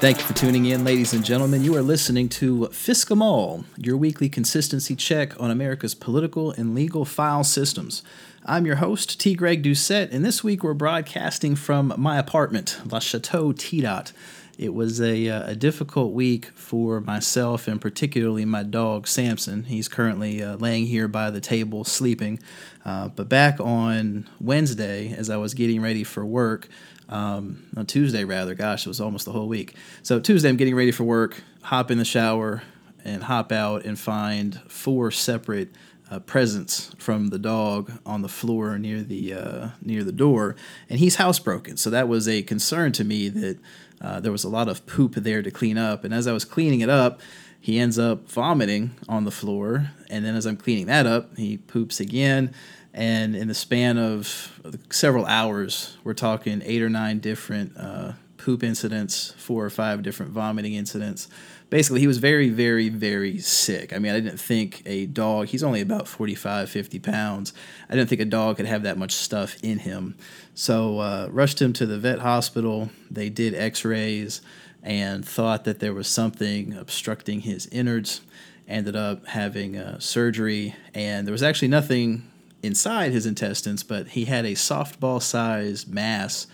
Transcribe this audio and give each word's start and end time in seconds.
Thank 0.00 0.18
you 0.18 0.24
for 0.24 0.32
tuning 0.32 0.64
in, 0.64 0.82
ladies 0.82 1.12
and 1.12 1.24
gentlemen. 1.24 1.62
You 1.62 1.76
are 1.76 1.82
listening 1.82 2.28
to 2.30 2.66
Fiscamall, 2.72 3.64
your 3.76 3.96
weekly 3.96 4.28
consistency 4.28 4.96
check 4.96 5.40
on 5.40 5.52
America's 5.52 5.94
political 5.94 6.50
and 6.50 6.74
legal 6.74 7.04
file 7.04 7.44
systems. 7.44 8.02
I'm 8.44 8.66
your 8.66 8.76
host, 8.76 9.20
T. 9.20 9.34
Greg 9.34 9.62
Doucette, 9.62 10.12
and 10.12 10.24
this 10.24 10.42
week 10.42 10.64
we're 10.64 10.74
broadcasting 10.74 11.54
from 11.54 11.94
my 11.96 12.18
apartment, 12.18 12.80
La 12.90 12.98
Chateau 12.98 13.52
T. 13.52 13.80
Dot. 13.80 14.10
It 14.58 14.74
was 14.74 15.00
a, 15.00 15.28
uh, 15.28 15.50
a 15.50 15.54
difficult 15.54 16.12
week 16.12 16.46
for 16.56 17.00
myself 17.00 17.68
and 17.68 17.80
particularly 17.80 18.44
my 18.44 18.64
dog, 18.64 19.06
Samson. 19.06 19.62
He's 19.62 19.86
currently 19.86 20.42
uh, 20.42 20.56
laying 20.56 20.86
here 20.86 21.06
by 21.06 21.30
the 21.30 21.40
table 21.40 21.84
sleeping. 21.84 22.40
Uh, 22.84 23.08
but 23.08 23.28
back 23.28 23.60
on 23.60 24.28
Wednesday, 24.40 25.14
as 25.16 25.30
I 25.30 25.36
was 25.36 25.54
getting 25.54 25.80
ready 25.80 26.02
for 26.02 26.26
work, 26.26 26.68
um, 27.08 27.68
on 27.76 27.86
Tuesday 27.86 28.24
rather. 28.24 28.56
Gosh, 28.56 28.86
it 28.86 28.88
was 28.88 29.00
almost 29.00 29.24
the 29.24 29.32
whole 29.32 29.46
week. 29.46 29.76
So 30.02 30.18
Tuesday, 30.18 30.48
I'm 30.48 30.56
getting 30.56 30.74
ready 30.74 30.90
for 30.90 31.04
work. 31.04 31.40
Hop 31.62 31.92
in 31.92 31.98
the 31.98 32.04
shower 32.04 32.64
and 33.04 33.22
hop 33.22 33.52
out 33.52 33.84
and 33.84 33.98
find 33.98 34.60
four 34.68 35.12
separate 35.12 35.72
uh, 36.12 36.18
presents 36.20 36.94
from 36.98 37.28
the 37.28 37.38
dog 37.38 37.90
on 38.04 38.20
the 38.20 38.28
floor 38.28 38.78
near 38.78 39.02
the 39.02 39.32
uh, 39.32 39.68
near 39.80 40.04
the 40.04 40.12
door, 40.12 40.56
and 40.90 40.98
he's 40.98 41.16
housebroken. 41.16 41.78
So 41.78 41.88
that 41.90 42.06
was 42.06 42.28
a 42.28 42.42
concern 42.42 42.92
to 42.92 43.04
me 43.04 43.28
that 43.30 43.58
uh, 44.00 44.20
there 44.20 44.32
was 44.32 44.44
a 44.44 44.48
lot 44.48 44.68
of 44.68 44.84
poop 44.86 45.14
there 45.14 45.42
to 45.42 45.50
clean 45.50 45.78
up. 45.78 46.04
And 46.04 46.12
as 46.12 46.26
I 46.26 46.32
was 46.32 46.44
cleaning 46.44 46.80
it 46.80 46.90
up, 46.90 47.20
he 47.60 47.78
ends 47.78 47.98
up 47.98 48.28
vomiting 48.28 48.90
on 49.08 49.24
the 49.24 49.30
floor, 49.30 49.90
and 50.10 50.24
then 50.24 50.36
as 50.36 50.44
I'm 50.46 50.56
cleaning 50.56 50.86
that 50.86 51.06
up, 51.06 51.36
he 51.38 51.56
poops 51.56 52.00
again 52.00 52.52
and 52.94 53.34
in 53.34 53.48
the 53.48 53.54
span 53.54 53.96
of 53.96 54.60
several 54.90 55.24
hours, 55.24 55.96
we're 56.04 56.12
talking 56.12 56.60
eight 56.64 56.82
or 56.82 56.90
nine 56.90 57.20
different 57.20 57.72
uh, 57.76 58.12
poop 58.36 58.62
incidents, 58.62 59.32
four 59.38 59.64
or 59.64 59.70
five 59.70 60.02
different 60.02 60.32
vomiting 60.32 60.74
incidents. 60.74 61.28
Basically, 61.72 62.00
he 62.00 62.06
was 62.06 62.18
very, 62.18 62.50
very, 62.50 62.90
very 62.90 63.38
sick. 63.38 63.94
I 63.94 63.98
mean, 63.98 64.12
I 64.12 64.20
didn't 64.20 64.38
think 64.38 64.82
a 64.84 65.06
dog, 65.06 65.46
he's 65.46 65.62
only 65.62 65.80
about 65.80 66.06
45, 66.06 66.68
50 66.68 66.98
pounds. 66.98 67.54
I 67.88 67.94
didn't 67.94 68.10
think 68.10 68.20
a 68.20 68.26
dog 68.26 68.58
could 68.58 68.66
have 68.66 68.82
that 68.82 68.98
much 68.98 69.12
stuff 69.12 69.56
in 69.62 69.78
him. 69.78 70.14
So, 70.54 70.98
uh, 70.98 71.28
rushed 71.30 71.62
him 71.62 71.72
to 71.72 71.86
the 71.86 71.98
vet 71.98 72.18
hospital. 72.18 72.90
They 73.10 73.30
did 73.30 73.54
x 73.54 73.86
rays 73.86 74.42
and 74.82 75.26
thought 75.26 75.64
that 75.64 75.80
there 75.80 75.94
was 75.94 76.08
something 76.08 76.74
obstructing 76.74 77.40
his 77.40 77.68
innards. 77.68 78.20
Ended 78.68 78.94
up 78.94 79.28
having 79.28 79.78
uh, 79.78 79.98
surgery, 79.98 80.76
and 80.92 81.26
there 81.26 81.32
was 81.32 81.42
actually 81.42 81.68
nothing 81.68 82.30
inside 82.62 83.12
his 83.12 83.24
intestines, 83.24 83.82
but 83.82 84.08
he 84.08 84.26
had 84.26 84.44
a 84.44 84.52
softball 84.52 85.22
sized 85.22 85.88
mass 85.90 86.46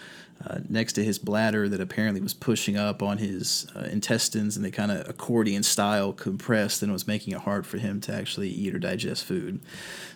uh, 0.48 0.58
next 0.68 0.94
to 0.94 1.04
his 1.04 1.18
bladder 1.18 1.68
that 1.68 1.80
apparently 1.80 2.20
was 2.20 2.34
pushing 2.34 2.76
up 2.76 3.02
on 3.02 3.18
his 3.18 3.66
uh, 3.76 3.80
intestines 3.80 4.56
and 4.56 4.64
they 4.64 4.70
kind 4.70 4.90
of 4.90 5.08
accordion 5.08 5.62
style 5.62 6.12
compressed 6.12 6.82
and 6.82 6.92
was 6.92 7.06
making 7.06 7.34
it 7.34 7.40
hard 7.40 7.66
for 7.66 7.78
him 7.78 8.00
to 8.00 8.14
actually 8.14 8.48
eat 8.48 8.74
or 8.74 8.78
digest 8.78 9.24
food. 9.24 9.60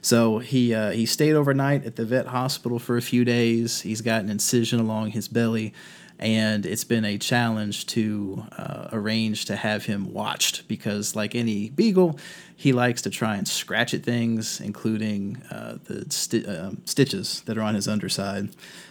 So 0.00 0.38
he 0.38 0.74
uh, 0.74 0.90
he 0.90 1.06
stayed 1.06 1.34
overnight 1.34 1.84
at 1.84 1.96
the 1.96 2.04
vet 2.04 2.26
hospital 2.26 2.78
for 2.78 2.96
a 2.96 3.02
few 3.02 3.24
days. 3.24 3.82
He's 3.82 4.00
got 4.00 4.22
an 4.22 4.30
incision 4.30 4.80
along 4.80 5.10
his 5.10 5.28
belly 5.28 5.74
and 6.22 6.64
it's 6.66 6.84
been 6.84 7.04
a 7.04 7.18
challenge 7.18 7.86
to 7.86 8.44
uh, 8.56 8.88
arrange 8.92 9.46
to 9.46 9.56
have 9.56 9.86
him 9.86 10.12
watched 10.12 10.68
because, 10.68 11.16
like 11.16 11.34
any 11.34 11.68
beagle, 11.70 12.16
he 12.62 12.72
likes 12.72 13.02
to 13.02 13.10
try 13.10 13.34
and 13.34 13.48
scratch 13.48 13.92
at 13.92 14.04
things, 14.04 14.60
including 14.60 15.36
uh, 15.50 15.78
the 15.82 16.08
sti- 16.10 16.44
uh, 16.44 16.70
stitches 16.84 17.40
that 17.46 17.58
are 17.58 17.62
on 17.62 17.74
his 17.74 17.88
underside. 17.88 18.50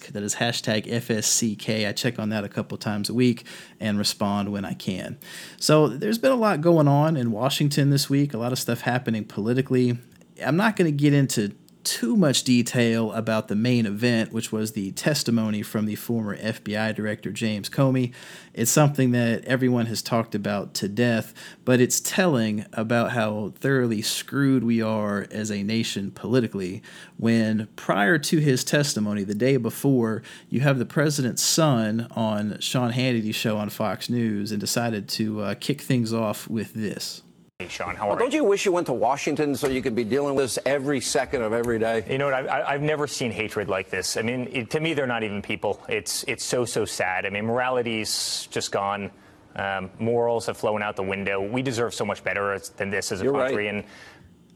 FISC. 0.05 0.13
That 0.13 0.23
is 0.23 0.37
hashtag 0.37 0.87
FSCK. 0.87 1.89
I 1.89 1.93
check 1.93 2.19
on 2.19 2.31
that 2.31 2.45
a 2.45 2.49
couple 2.49 2.77
times 2.79 3.09
a 3.09 3.15
week 3.15 3.45
and 3.81 3.99
respond 3.99 4.53
when 4.53 4.65
I 4.65 4.75
can. 4.75 5.19
So 5.59 5.89
there's 5.89 6.19
been 6.19 6.33
a 6.33 6.37
lot 6.37 6.61
going 6.61 6.89
on 6.89 7.17
in 7.17 7.31
Washington 7.31 7.91
this 7.91 8.09
week, 8.11 8.35
a 8.35 8.39
lot 8.39 8.53
of 8.53 8.59
stuff 8.59 8.83
happening 8.83 9.25
politically. 9.25 9.99
I'm 10.45 10.57
not 10.57 10.77
going 10.77 10.91
to 10.91 10.97
get 10.97 11.13
into 11.13 11.55
too 11.85 12.17
much 12.17 12.43
detail 12.43 13.13
about 13.13 13.49
the 13.49 13.55
main 13.55 13.87
event, 13.87 14.33
which 14.33 14.51
was 14.51 14.73
the 14.73 14.93
testimony 14.93 15.63
from 15.63 15.87
the 15.87 15.95
former 15.95 16.37
FBI 16.37 16.95
Director 16.95 17.31
James 17.31 17.69
Comey. 17.69 18.13
It's 18.55 18.71
something 18.71 19.11
that 19.11 19.45
everyone 19.45 19.87
has 19.87 20.01
talked 20.01 20.35
about 20.35 20.75
to 20.75 20.89
death, 20.89 21.35
but 21.65 21.81
it's 21.81 22.01
telling 22.01 22.65
about 22.73 23.11
how 23.13 23.53
thoroughly 23.57 24.01
screwed 24.01 24.65
we 24.65 24.81
are 24.81 25.27
as 25.31 25.51
a 25.51 25.63
nation 25.63 26.11
politically 26.11 26.83
when 27.17 27.69
prior 27.77 28.19
to 28.19 28.39
his 28.39 28.65
testimony, 28.65 29.25
the 29.25 29.35
day 29.35 29.57
before, 29.57 30.23
you 30.49 30.61
have 30.61 30.79
the 30.79 30.87
president's 30.87 31.43
son 31.43 32.07
on 32.13 32.59
Sean 32.61 32.91
Hannity's 32.91 33.37
show 33.37 33.57
on 33.57 33.69
Fox 33.69 34.09
News 34.09 34.53
and 34.53 34.61
decided 34.61 35.09
to 35.11 35.41
uh, 35.41 35.55
kick 35.55 35.81
things 35.81 36.13
off 36.13 36.49
with 36.49 36.73
this. 36.75 37.24
Hey, 37.61 37.69
Sean, 37.69 37.95
how 37.95 38.07
are 38.07 38.09
well, 38.09 38.19
don't 38.19 38.35
you 38.35 38.43
wish 38.43 38.67
you 38.67 38.73
went 38.73 38.89
to 38.89 38.93
Washington 38.93 39.55
so 39.55 39.69
you 39.69 39.81
could 39.81 39.95
be 39.95 40.03
dealing 40.03 40.35
with 40.35 40.47
this 40.47 40.59
every 40.67 41.01
second 41.01 41.43
of 41.43 41.53
every 41.53 41.79
day? 41.79 42.05
You 42.11 42.19
know 42.19 42.25
what? 42.25 42.35
I, 42.35 42.73
have 42.73 42.83
never 42.83 43.07
seen 43.07 43.31
hatred 43.31 43.69
like 43.69 43.91
this. 43.91 44.17
I 44.17 44.23
mean, 44.23 44.49
it, 44.51 44.71
to 44.71 44.81
me, 44.81 44.93
they're 44.93 45.07
not 45.07 45.23
even 45.23 45.41
people. 45.41 45.81
It's 45.89 46.25
it's 46.25 46.43
so 46.43 46.65
so 46.65 46.85
sad. 46.85 47.25
I 47.25 47.31
mean, 47.31 47.45
morality's 47.45 48.49
just 48.51 48.73
gone. 48.73 49.13
Um, 49.55 49.93
morals 50.01 50.47
have 50.47 50.57
flown 50.57 50.83
out 50.83 50.97
the 50.97 51.05
window. 51.05 51.41
We 51.41 51.63
deserve 51.63 51.95
so 51.95 52.05
much 52.05 52.25
better 52.25 52.59
than 52.77 52.91
this 52.91 53.13
as 53.13 53.21
a 53.21 53.25
You're 53.25 53.35
country. 53.35 53.67
Right. 53.67 53.75
And 53.77 53.85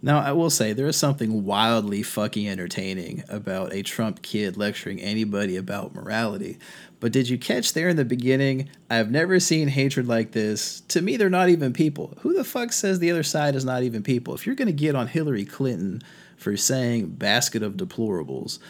now, 0.01 0.21
I 0.21 0.31
will 0.33 0.51
say 0.51 0.73
there 0.73 0.87
is 0.87 0.97
something 0.97 1.45
wildly 1.45 2.05
fucking 2.05 2.49
entertaining 2.49 3.25
about 3.29 3.73
a 3.73 3.83
Trump 3.83 4.23
kid 4.23 4.57
lecturing 4.57 5.01
anybody 5.01 5.57
about 5.57 5.95
morality. 5.95 6.59
But 7.01 7.11
did 7.13 7.29
you 7.29 7.37
catch 7.37 7.73
there 7.73 7.89
in 7.89 7.97
the 7.97 8.05
beginning? 8.05 8.69
I've 8.89 9.11
never 9.11 9.41
seen 9.41 9.69
hatred 9.69 10.07
like 10.07 10.33
this. 10.33 10.81
To 10.89 11.03
me, 11.03 11.17
they're 11.17 11.29
not 11.29 11.49
even 11.49 11.73
people. 11.73 12.17
Who 12.21 12.33
the 12.33 12.45
fuck 12.45 12.73
says 12.73 12.99
the 12.99 13.11
other 13.11 13.25
side 13.25 13.57
is 13.57 13.65
not 13.65 13.83
even 13.83 14.03
people? 14.05 14.35
If 14.35 14.47
you're 14.47 14.55
going 14.55 14.67
to 14.67 14.73
get 14.73 14.95
on 14.95 15.09
Hillary 15.09 15.45
Clinton 15.45 16.03
for 16.37 16.57
saying 16.57 17.09
basket 17.11 17.65
of 17.65 17.75
deplorables, 17.75 18.61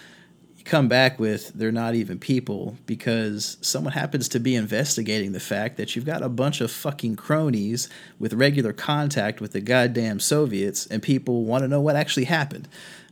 come 0.69 0.87
back 0.87 1.19
with 1.19 1.51
they're 1.55 1.73
not 1.73 1.95
even 1.95 2.19
people 2.19 2.77
because 2.85 3.57
someone 3.63 3.95
happens 3.95 4.29
to 4.29 4.39
be 4.39 4.55
investigating 4.55 5.33
the 5.33 5.41
fact 5.41 5.79
that 5.79 5.97
you've 5.97 6.05
got 6.05 6.23
a 6.23 6.29
bunch 6.29 6.61
of 6.61 6.71
fucking 6.71 7.17
cronies 7.17 7.89
with 8.19 8.35
regular 8.35 8.75
contact 8.75 9.41
with 9.41 9.53
the 9.53 9.61
goddamn 9.61 10.21
Soviets 10.21 10.87
and 10.87 11.03
people 11.03 11.45
want 11.45 11.63
to 11.63 11.69
know 11.69 11.81
what 11.81 11.97
actually 11.97 12.25
happened. 12.25 12.69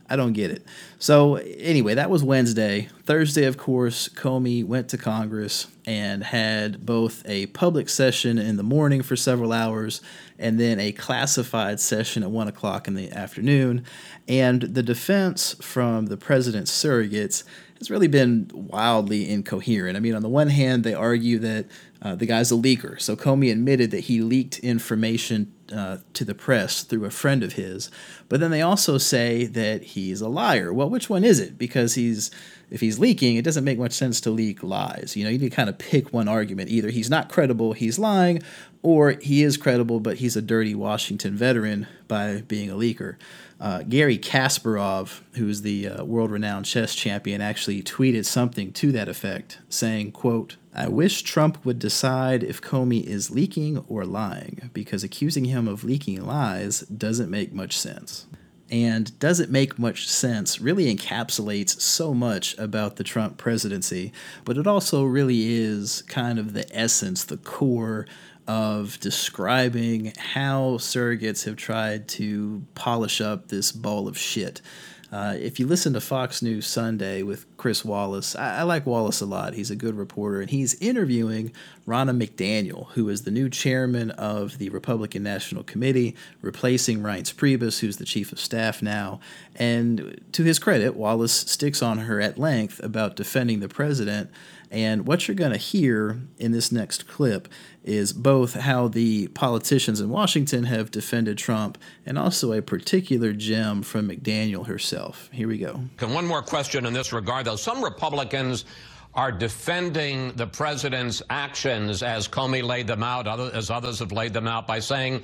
I 0.09 0.15
don't 0.15 0.33
get 0.33 0.51
it. 0.51 0.63
So, 0.99 1.35
anyway, 1.35 1.95
that 1.95 2.09
was 2.09 2.23
Wednesday. 2.23 2.87
Thursday, 3.03 3.43
of 3.43 3.57
course, 3.57 4.07
Comey 4.07 4.65
went 4.65 4.89
to 4.89 4.97
Congress 4.97 5.67
and 5.85 6.23
had 6.23 6.85
both 6.85 7.23
a 7.25 7.47
public 7.47 7.89
session 7.89 8.37
in 8.37 8.57
the 8.57 8.63
morning 8.63 9.01
for 9.01 9.15
several 9.15 9.51
hours 9.51 10.01
and 10.39 10.59
then 10.59 10.79
a 10.79 10.91
classified 10.91 11.79
session 11.79 12.23
at 12.23 12.31
one 12.31 12.47
o'clock 12.47 12.87
in 12.87 12.93
the 12.93 13.11
afternoon. 13.11 13.83
And 14.27 14.61
the 14.61 14.83
defense 14.83 15.55
from 15.61 16.05
the 16.05 16.17
president's 16.17 16.71
surrogates 16.71 17.43
has 17.77 17.91
really 17.91 18.07
been 18.07 18.49
wildly 18.53 19.29
incoherent. 19.29 19.97
I 19.97 19.99
mean, 19.99 20.15
on 20.15 20.21
the 20.21 20.29
one 20.29 20.49
hand, 20.49 20.83
they 20.83 20.93
argue 20.93 21.39
that 21.39 21.65
uh, 22.01 22.15
the 22.15 22.25
guy's 22.25 22.51
a 22.51 22.55
leaker. 22.55 22.99
So 22.99 23.15
Comey 23.15 23.51
admitted 23.51 23.91
that 23.91 24.01
he 24.01 24.21
leaked 24.21 24.59
information 24.59 25.53
uh, 25.73 25.97
to 26.13 26.23
the 26.23 26.35
press 26.35 26.83
through 26.83 27.05
a 27.05 27.09
friend 27.09 27.43
of 27.43 27.53
his. 27.53 27.91
But 28.29 28.39
then 28.39 28.51
they 28.51 28.61
also 28.61 28.97
say 28.97 29.45
that 29.45 29.83
he's 29.83 30.21
a 30.21 30.29
liar. 30.29 30.73
Well, 30.73 30.89
which 30.89 31.09
one 31.09 31.23
is 31.23 31.39
it? 31.39 31.57
Because 31.57 31.95
he's 31.95 32.31
if 32.69 32.81
he's 32.81 32.99
leaking, 32.99 33.37
it 33.37 33.45
doesn't 33.45 33.63
make 33.63 33.79
much 33.79 33.93
sense 33.93 34.19
to 34.21 34.29
leak 34.29 34.61
lies. 34.61 35.15
You 35.15 35.23
know, 35.23 35.29
you 35.29 35.37
need 35.37 35.49
to 35.49 35.55
kind 35.55 35.69
of 35.69 35.77
pick 35.77 36.11
one 36.11 36.27
argument. 36.27 36.69
Either 36.69 36.89
he's 36.89 37.09
not 37.09 37.29
credible, 37.29 37.73
he's 37.73 37.97
lying, 37.97 38.41
or 38.83 39.11
he 39.21 39.43
is 39.43 39.55
credible, 39.55 40.01
but 40.01 40.17
he's 40.17 40.35
a 40.35 40.41
dirty 40.41 40.75
Washington 40.75 41.35
veteran 41.35 41.87
by 42.07 42.41
being 42.41 42.69
a 42.69 42.75
leaker. 42.75 43.15
Uh, 43.59 43.83
Garry 43.83 44.17
Kasparov, 44.17 45.21
who's 45.35 45.61
the 45.61 45.87
uh, 45.87 46.03
world-renowned 46.03 46.65
chess 46.65 46.93
champion, 46.93 47.41
actually 47.41 47.81
tweeted 47.81 48.25
something 48.25 48.71
to 48.73 48.91
that 48.91 49.07
effect, 49.07 49.59
saying, 49.69 50.11
quote, 50.11 50.57
I 50.77 50.87
wish 50.89 51.23
Trump 51.23 51.65
would 51.65 51.79
decide 51.79 52.43
if 52.43 52.61
Comey 52.61 53.03
is 53.03 53.31
leaking 53.31 53.79
or 53.87 54.05
lying, 54.05 54.69
because 54.73 55.03
accusing 55.03 55.45
him 55.45 55.67
of 55.67 55.83
leaking 55.83 56.23
lies 56.23 56.81
doesn't 56.81 57.31
make 57.31 57.51
much 57.51 57.75
sense. 57.75 58.27
And 58.69 59.17
doesn't 59.17 59.49
make 59.49 59.79
much 59.79 60.07
sense 60.07 60.61
really 60.61 60.93
encapsulates 60.93 61.81
so 61.81 62.13
much 62.13 62.55
about 62.59 62.97
the 62.97 63.03
Trump 63.03 63.37
presidency, 63.37 64.13
but 64.45 64.57
it 64.57 64.67
also 64.67 65.03
really 65.03 65.55
is 65.55 66.03
kind 66.03 66.37
of 66.37 66.53
the 66.53 66.67
essence, 66.77 67.23
the 67.23 67.37
core 67.37 68.05
of 68.47 68.99
describing 68.99 70.13
how 70.17 70.77
surrogates 70.77 71.45
have 71.45 71.55
tried 71.55 72.07
to 72.07 72.63
polish 72.75 73.19
up 73.19 73.47
this 73.47 73.71
ball 73.71 74.07
of 74.07 74.17
shit. 74.17 74.61
Uh, 75.09 75.35
if 75.39 75.57
you 75.57 75.65
listen 75.65 75.93
to 75.93 76.01
Fox 76.01 76.41
News 76.41 76.67
Sunday 76.67 77.23
with 77.23 77.45
Chris 77.55 77.85
Wallace, 77.85 78.35
I, 78.35 78.59
I, 78.59 78.63
like 78.63 78.85
Wallace 78.85 79.21
a 79.21 79.25
lot. 79.25 79.53
He's 79.53 79.71
a 79.71 79.75
good 79.75 79.95
reporter, 79.95 80.41
and 80.41 80.49
he's 80.49 80.73
interviewing 80.81 81.53
Ronna 81.87 82.21
McDaniel, 82.21 82.89
who 82.89 83.07
is 83.07 83.21
the 83.21 83.31
new 83.31 83.49
chairman 83.49 84.11
of 84.11 84.57
the 84.57 84.67
Republican 84.69 85.23
National 85.23 85.63
Committee, 85.63 86.13
replacing 86.41 86.99
Reince 86.99 87.33
Priebus, 87.33 87.79
who's 87.79 87.97
the 87.97 88.05
chief 88.05 88.33
of 88.33 88.39
staff 88.39 88.81
now. 88.81 89.21
And 89.55 90.19
to 90.33 90.43
his 90.43 90.59
credit, 90.59 90.95
Wallace 90.95 91.33
sticks 91.33 91.81
on 91.81 91.99
her 91.99 92.19
at 92.19 92.37
length 92.37 92.83
about 92.83 93.15
defending 93.15 93.61
the 93.61 93.69
president. 93.69 94.29
And 94.69 95.07
what 95.07 95.27
you're 95.27 95.35
going 95.35 95.51
to 95.51 95.57
hear 95.57 96.19
in 96.37 96.51
this 96.51 96.71
next 96.71 97.07
clip 97.07 97.47
is 97.83 98.11
both 98.11 98.53
how 98.53 98.87
the 98.87 99.27
politicians 99.29 100.01
in 100.01 100.09
Washington 100.09 100.65
have 100.65 100.91
defended 100.91 101.37
Trump 101.37 101.77
and 102.05 102.17
also 102.17 102.51
a 102.51 102.61
particular 102.61 103.31
gem 103.33 103.81
from 103.81 104.09
McDaniel 104.09 104.67
herself. 104.67 105.29
Here 105.31 105.47
we 105.47 105.57
go. 105.57 105.81
And 105.99 106.13
one 106.13 106.25
more 106.25 106.41
question 106.41 106.85
in 106.85 106.93
this 106.93 107.13
regard, 107.13 107.45
though. 107.45 107.55
Some 107.55 107.83
Republicans 107.83 108.65
are 109.13 109.31
defending 109.31 110.31
the 110.33 110.45
president's 110.45 111.23
actions 111.29 112.03
as 112.03 112.27
Comey 112.27 112.61
laid 112.61 112.87
them 112.87 113.03
out, 113.03 113.27
as 113.27 113.71
others 113.71 113.99
have 113.99 114.11
laid 114.11 114.33
them 114.33 114.47
out, 114.47 114.67
by 114.67 114.79
saying 114.79 115.23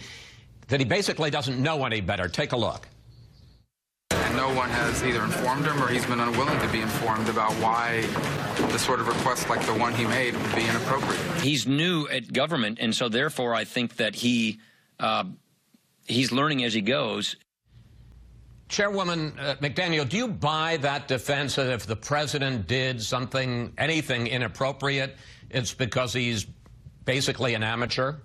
that 0.67 0.79
he 0.79 0.85
basically 0.85 1.29
doesn't 1.29 1.61
know 1.61 1.85
any 1.85 2.01
better. 2.01 2.27
Take 2.27 2.53
a 2.53 2.57
look 2.57 2.87
no 4.35 4.53
one 4.55 4.69
has 4.69 5.03
either 5.03 5.23
informed 5.23 5.65
him 5.65 5.81
or 5.81 5.87
he's 5.87 6.05
been 6.05 6.19
unwilling 6.19 6.59
to 6.59 6.67
be 6.69 6.81
informed 6.81 7.29
about 7.29 7.51
why 7.61 8.01
the 8.55 8.79
sort 8.79 8.99
of 8.99 9.07
request 9.07 9.49
like 9.49 9.65
the 9.65 9.73
one 9.73 9.93
he 9.93 10.05
made 10.05 10.35
would 10.35 10.55
be 10.55 10.63
inappropriate. 10.63 11.21
He's 11.41 11.67
new 11.67 12.07
at 12.07 12.31
government, 12.31 12.77
and 12.81 12.95
so 12.95 13.09
therefore 13.09 13.53
I 13.53 13.63
think 13.63 13.97
that 13.97 14.15
he 14.15 14.59
uh, 14.99 15.25
he's 16.05 16.31
learning 16.31 16.63
as 16.63 16.73
he 16.73 16.81
goes. 16.81 17.35
Chairwoman 18.69 19.37
uh, 19.37 19.55
McDaniel, 19.61 20.07
do 20.07 20.17
you 20.17 20.27
buy 20.27 20.77
that 20.77 21.07
defense 21.07 21.55
that 21.55 21.69
if 21.69 21.85
the 21.85 21.95
president 21.95 22.65
did 22.65 23.01
something, 23.01 23.71
anything 23.77 24.27
inappropriate, 24.27 25.15
it's 25.49 25.73
because 25.73 26.13
he's 26.13 26.47
basically 27.05 27.53
an 27.53 27.61
amateur? 27.61 28.15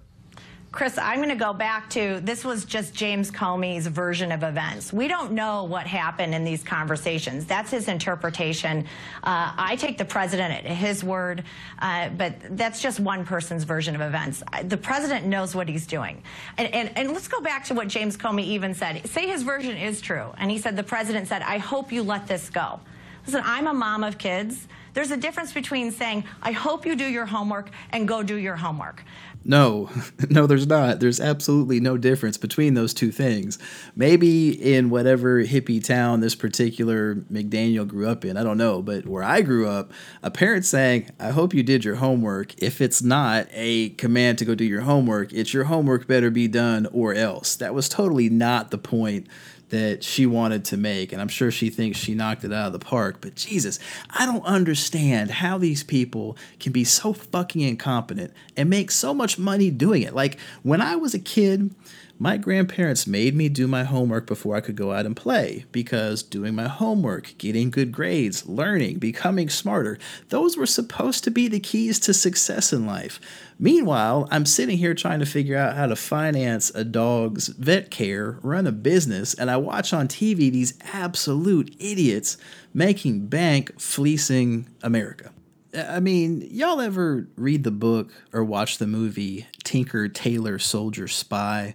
Chris, 0.71 0.99
I'm 0.99 1.17
going 1.17 1.31
to 1.31 1.35
go 1.35 1.55
back 1.55 1.89
to 1.91 2.21
this 2.21 2.45
was 2.45 2.67
just 2.67 2.93
James 2.93 3.31
Comey's 3.31 3.87
version 3.87 4.31
of 4.31 4.43
events. 4.43 4.93
We 4.93 5.09
don't 5.09 5.33
know 5.33 5.65
what 5.65 5.87
happened 5.87 6.35
in 6.35 6.45
these 6.45 6.63
conversations. 6.63 7.47
That's 7.47 7.71
his 7.71 7.89
interpretation. 7.89 8.85
Uh, 9.23 9.53
I 9.57 9.77
take 9.77 9.97
the 9.97 10.05
president 10.05 10.53
at 10.53 10.71
his 10.71 11.03
word, 11.03 11.45
uh, 11.79 12.11
but 12.11 12.35
that's 12.51 12.83
just 12.83 13.01
one 13.01 13.25
person's 13.25 13.65
version 13.65 13.95
of 13.95 14.03
events. 14.03 14.43
The 14.65 14.77
president 14.77 15.25
knows 15.25 15.55
what 15.55 15.71
he's 15.71 15.87
doing. 15.87 16.23
And, 16.59 16.73
and, 16.75 16.93
and 16.99 17.13
let's 17.13 17.29
go 17.29 17.41
back 17.41 17.65
to 17.67 17.75
what 17.75 17.89
James 17.89 18.19
Comey 18.19 18.45
even 18.45 18.75
said. 18.75 19.09
Say 19.09 19.27
his 19.27 19.45
version 19.45 19.75
is 19.75 20.03
true. 20.03 20.35
And 20.37 20.51
he 20.51 20.59
said, 20.59 20.77
the 20.77 20.83
president 20.83 21.29
said, 21.29 21.41
I 21.41 21.57
hope 21.57 21.93
you 21.93 22.03
let 22.03 22.27
this 22.27 22.51
go. 22.51 22.81
Listen, 23.29 23.43
I'm 23.45 23.67
a 23.67 23.75
mom 23.75 24.05
of 24.05 24.17
kids. 24.17 24.67
There's 24.95 25.11
a 25.11 25.17
difference 25.19 25.53
between 25.53 25.93
saying, 25.93 26.25
I 26.41 26.53
hope 26.53 26.87
you 26.87 26.97
do 26.97 27.05
your 27.05 27.27
homework 27.27 27.69
and 27.91 28.09
go 28.09 28.23
do 28.23 28.37
your 28.37 28.57
homework. 28.57 29.05
No, 29.45 29.91
no, 30.31 30.47
there's 30.47 30.67
not. 30.67 31.01
There's 31.01 31.21
absolutely 31.21 31.79
no 31.79 31.99
difference 31.99 32.39
between 32.39 32.73
those 32.73 32.95
two 32.95 33.13
things. 33.13 33.59
Maybe 33.95 34.49
in 34.75 34.89
whatever 34.89 35.45
hippie 35.45 35.85
town 35.85 36.21
this 36.21 36.35
particular 36.35 37.17
McDaniel 37.31 37.87
grew 37.87 38.09
up 38.09 38.25
in, 38.25 38.39
I 38.39 38.43
don't 38.43 38.57
know, 38.57 38.81
but 38.81 39.07
where 39.07 39.23
I 39.23 39.43
grew 39.43 39.69
up, 39.69 39.93
a 40.23 40.31
parent 40.31 40.65
saying, 40.65 41.11
I 41.21 41.29
hope 41.29 41.53
you 41.53 41.63
did 41.63 41.85
your 41.85 41.97
homework. 41.97 42.55
If 42.63 42.81
it's 42.81 43.03
not 43.03 43.47
a 43.53 43.91
command 43.91 44.39
to 44.39 44.47
go 44.47 44.55
do 44.55 44.65
your 44.65 44.81
homework, 44.81 45.35
it's 45.35 45.53
your 45.53 45.65
homework 45.65 46.07
better 46.07 46.31
be 46.31 46.49
done 46.49 46.89
or 46.93 47.13
else. 47.13 47.57
That 47.57 47.75
was 47.75 47.91
totally 47.91 48.31
not 48.31 48.71
the 48.71 48.79
point 48.79 49.27
that 49.71 50.03
she 50.03 50.27
wanted 50.27 50.65
to 50.67 50.77
make. 50.77 51.13
And 51.13 51.21
I'm 51.21 51.29
sure 51.29 51.51
she 51.51 51.71
thinks 51.71 51.99
she 51.99 52.15
knocked 52.15 52.45
it 52.45 52.53
out 52.53 52.69
of 52.69 52.73
the 52.73 52.79
park. 52.79 53.19
But 53.21 53.35
Jesus, 53.35 53.79
I 54.11 54.27
don't 54.27 54.45
understand 54.45 55.31
how 55.31 55.59
these 55.59 55.83
people 55.83 56.37
can 56.59 56.73
be 56.73 56.85
so 56.85 57.13
fucking 57.13 57.63
incompetent 57.63 58.33
and 58.57 58.71
make 58.71 58.91
so 58.91 59.13
much 59.13 59.39
money 59.39 59.71
doing 59.71 60.03
it. 60.03 60.15
Like 60.15 60.39
when 60.63 60.81
I 60.81 60.97
was 60.97 61.15
a 61.15 61.19
kid, 61.19 61.75
my 62.21 62.37
grandparents 62.37 63.07
made 63.07 63.35
me 63.35 63.49
do 63.49 63.69
my 63.69 63.85
homework 63.85 64.27
before 64.27 64.57
I 64.57 64.61
could 64.61 64.75
go 64.75 64.93
out 64.93 65.07
and 65.07 65.17
play 65.17 65.67
because 65.71 66.23
doing 66.23 66.55
my 66.55 66.67
homework, 66.67 67.35
getting 67.39 67.71
good 67.71 67.93
grades, 67.93 68.47
learning, 68.47 68.99
becoming 68.99 69.49
smarter, 69.49 69.99
those 70.29 70.57
were 70.57 70.67
supposed 70.67 71.23
to 71.25 71.31
be 71.31 71.47
the 71.47 71.61
keys 71.61 72.01
to 72.01 72.13
success 72.13 72.73
in 72.73 72.87
life. 72.87 73.21
Meanwhile, 73.59 74.27
I'm 74.33 74.47
sitting 74.47 74.79
here 74.79 74.95
trying 74.95 75.21
to 75.21 75.27
figure 75.27 75.57
out 75.57 75.77
how 75.77 75.87
to 75.87 75.97
finance 75.97 76.71
a 76.71 76.85
dog's 76.85 77.49
vet 77.49 77.91
care, 77.91 78.39
run 78.43 78.67
a 78.67 78.73
business, 78.73 79.35
and 79.35 79.49
I 79.51 79.57
watch 79.57 79.93
on 79.93 80.09
TV 80.09 80.51
these 80.51 80.75
absolute 80.93 81.75
idiots 81.79 82.37
making 82.75 83.29
bank 83.29 83.81
fleecing 83.81 84.69
America. 84.83 85.31
I 85.77 86.01
mean, 86.01 86.49
y'all 86.51 86.81
ever 86.81 87.29
read 87.37 87.63
the 87.63 87.71
book 87.71 88.11
or 88.33 88.43
watch 88.43 88.79
the 88.79 88.87
movie 88.87 89.47
Tinker 89.63 90.09
Tailor 90.09 90.59
Soldier 90.59 91.07
Spy? 91.07 91.75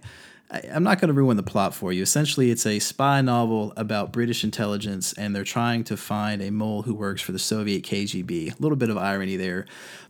I'm 0.50 0.82
not 0.82 1.00
going 1.00 1.08
to 1.08 1.14
ruin 1.14 1.36
the 1.36 1.42
plot 1.42 1.74
for 1.74 1.92
you. 1.92 2.02
Essentially, 2.02 2.50
it's 2.50 2.66
a 2.66 2.78
spy 2.78 3.20
novel 3.22 3.72
about 3.76 4.12
British 4.12 4.44
intelligence, 4.44 5.12
and 5.14 5.34
they're 5.34 5.42
trying 5.42 5.84
to 5.84 5.96
find 5.96 6.42
a 6.42 6.50
mole 6.50 6.82
who 6.82 6.94
works 6.94 7.22
for 7.22 7.32
the 7.32 7.38
Soviet 7.38 7.82
KGB. 7.82 8.52
A 8.52 8.62
little 8.62 8.76
bit 8.76 8.90
of 8.90 8.98
irony 8.98 9.36
there. 9.36 9.66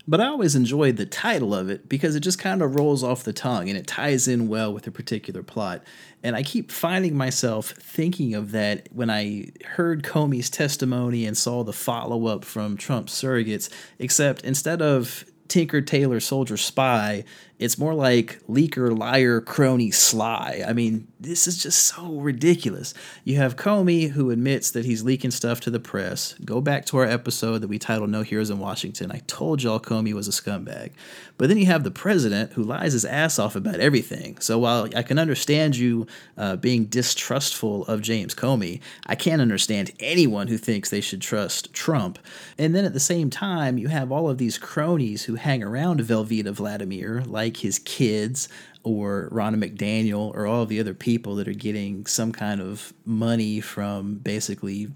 But 0.07 0.21
I 0.21 0.27
always 0.27 0.55
enjoyed 0.55 0.97
the 0.97 1.07
title 1.07 1.55
of 1.55 1.71
it 1.71 1.89
because 1.89 2.15
it 2.15 2.21
just 2.21 2.39
kind 2.39 2.61
of 2.61 2.75
rolls 2.75 3.03
off 3.03 3.25
the 3.25 3.33
tongue 3.33 3.71
and 3.71 3.79
it 3.79 3.87
ties 3.87 4.29
in 4.29 4.49
well 4.49 4.73
with 4.73 4.87
a 4.87 4.91
particular 4.91 5.43
plot. 5.43 5.83
And 6.23 6.37
I 6.37 6.43
keep 6.43 6.71
finding 6.71 7.17
myself 7.17 7.71
thinking 7.71 8.35
of 8.35 8.51
that 8.53 8.89
when 8.93 9.09
I 9.09 9.51
heard 9.65 10.03
Comey's 10.03 10.51
testimony 10.51 11.25
and 11.25 11.37
saw 11.37 11.65
the 11.65 11.73
follow 11.73 12.27
up 12.27 12.45
from 12.45 12.77
Trump's 12.77 13.15
surrogates, 13.15 13.71
except 13.99 14.43
instead 14.43 14.83
of 14.83 15.25
Tinker 15.49 15.81
Tailor 15.81 16.21
Soldier 16.21 16.57
Spy, 16.57 17.25
It's 17.59 17.79
more 17.79 17.95
like 17.95 18.41
leaker, 18.49 18.97
liar, 18.97 19.41
crony, 19.41 19.91
sly. 19.91 20.65
I 20.67 20.73
mean, 20.73 21.07
this 21.21 21.47
is 21.47 21.63
just 21.63 21.85
so 21.85 22.15
ridiculous. 22.15 22.95
You 23.23 23.37
have 23.37 23.57
Comey, 23.57 24.11
who 24.11 24.31
admits 24.31 24.71
that 24.73 24.85
he's 24.85 25.05
leaking 25.05 25.31
stuff 25.31 25.61
to 25.61 25.71
the 25.71 25.81
press. 25.81 26.35
Go 26.45 26.61
back 26.61 26.85
to 26.87 26.99
our 26.99 27.05
episode 27.05 27.59
that 27.59 27.69
we 27.69 27.79
titled 27.79 28.11
No 28.11 28.23
Heroes 28.23 28.51
in 28.51 28.59
Washington. 28.59 29.13
I 29.13 29.23
told 29.27 29.63
y'all 29.63 29.81
Comey 29.81 30.13
was 30.13 30.27
a 30.27 30.33
scumbag. 30.33 30.93
But 31.37 31.49
then 31.49 31.59
you 31.59 31.67
have 31.67 31.85
the 31.85 31.91
president 31.91 32.53
who 32.53 32.63
lies 32.63 32.93
his 32.93 33.05
ass 33.05 33.39
off 33.39 33.57
about 33.57 33.81
everything. 33.81 34.39
So 34.41 34.59
while 34.59 34.89
I 34.95 35.03
can 35.03 35.19
understand 35.19 35.77
you 35.77 36.07
uh, 36.37 36.57
being 36.57 36.87
distrustful 36.87 37.85
of 37.87 38.03
James 38.03 38.35
Comey, 38.35 38.81
I 39.07 39.15
can't 39.15 39.43
understand 39.43 39.93
anyone 40.01 40.49
who 40.49 40.59
thinks 40.59 40.91
they 40.91 41.01
should 41.01 41.21
trust 41.21 41.73
Trump. 41.73 42.19
And 42.59 42.75
then 42.75 42.85
at 42.85 42.95
the 42.95 43.01
same 43.01 43.31
time, 43.31 43.79
you 43.79 43.89
have 43.89 44.13
all 44.13 44.29
of 44.29 44.39
these 44.39 44.59
cronies 44.59 45.25
who 45.25 45.37
hang 45.37 45.63
around 45.63 46.01
Velveeta 46.01 46.53
Vladimir, 46.53 47.23
like 47.23 47.44
his 47.51 47.79
kids, 47.79 48.49
or 48.85 49.31
Ronna 49.33 49.57
McDaniel 49.57 50.33
or 50.35 50.47
all 50.47 50.67
the 50.67 50.79
other 50.79 50.95
people 50.95 51.37
that 51.37 51.49
are 51.49 51.55
getting 51.55 52.07
some 52.07 52.31
kind 52.31 52.61
of 52.61 52.93
money 53.05 53.61
from 53.61 54.17
basically 54.17 54.89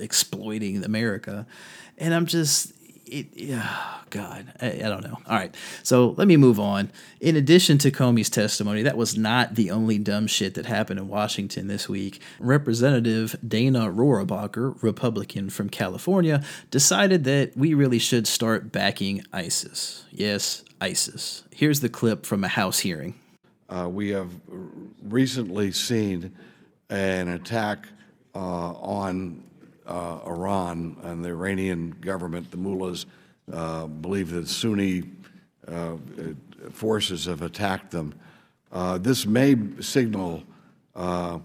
exploiting 0.00 0.84
America. 0.84 1.46
And 1.96 2.12
I'm 2.12 2.26
just, 2.26 2.72
it, 3.06 3.28
yeah, 3.32 3.94
God, 4.10 4.52
I, 4.60 4.66
I, 4.66 4.88
don't 4.88 5.04
know. 5.04 5.16
All 5.26 5.36
right, 5.36 5.54
so 5.82 6.14
let 6.16 6.26
me 6.26 6.36
move 6.36 6.58
on. 6.58 6.90
In 7.20 7.36
addition 7.36 7.78
to 7.78 7.90
Comey's 7.90 8.30
testimony, 8.30 8.82
that 8.82 8.96
was 8.96 9.16
not 9.16 9.54
the 9.54 9.70
only 9.70 9.98
dumb 9.98 10.26
shit 10.26 10.54
that 10.54 10.66
happened 10.66 10.98
in 10.98 11.06
Washington 11.06 11.68
this 11.68 11.88
week. 11.88 12.20
Representative 12.40 13.36
Dana 13.46 13.90
Rohrabacher, 13.90 14.82
Republican 14.82 15.50
from 15.50 15.68
California, 15.68 16.42
decided 16.70 17.24
that 17.24 17.56
we 17.56 17.74
really 17.74 17.98
should 17.98 18.26
start 18.26 18.72
backing 18.72 19.22
ISIS. 19.32 20.04
Yes, 20.10 20.64
ISIS. 20.80 21.44
Here's 21.54 21.80
the 21.80 21.88
clip 21.88 22.24
from 22.24 22.44
a 22.44 22.48
House 22.48 22.78
hearing. 22.78 23.14
Uh, 23.68 23.88
we 23.88 24.08
have 24.10 24.30
recently 25.02 25.70
seen 25.72 26.34
an 26.88 27.28
attack 27.28 27.86
uh, 28.34 28.38
on 28.38 29.42
uh, 29.86 30.20
Iran 30.26 30.96
and 31.02 31.24
the 31.24 31.28
Iranian 31.30 31.90
government. 32.00 32.50
The 32.50 32.56
mullahs 32.56 33.06
uh, 33.52 33.86
believe 33.86 34.30
that 34.30 34.48
Sunni 34.48 35.04
uh, 35.68 35.96
forces 36.70 37.26
have 37.26 37.42
attacked 37.42 37.90
them. 37.90 38.14
Uh, 38.72 38.98
this 38.98 39.26
may 39.26 39.56
signal 39.80 40.44
a, 40.96 41.40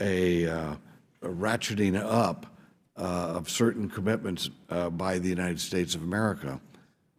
a, 0.00 0.76
ratcheting 1.22 1.96
up 2.02 2.46
of 2.96 3.48
certain 3.48 3.88
commitments 3.88 4.48
by 4.92 5.18
the 5.18 5.28
United 5.28 5.60
States 5.60 5.94
of 5.94 6.02
America. 6.02 6.60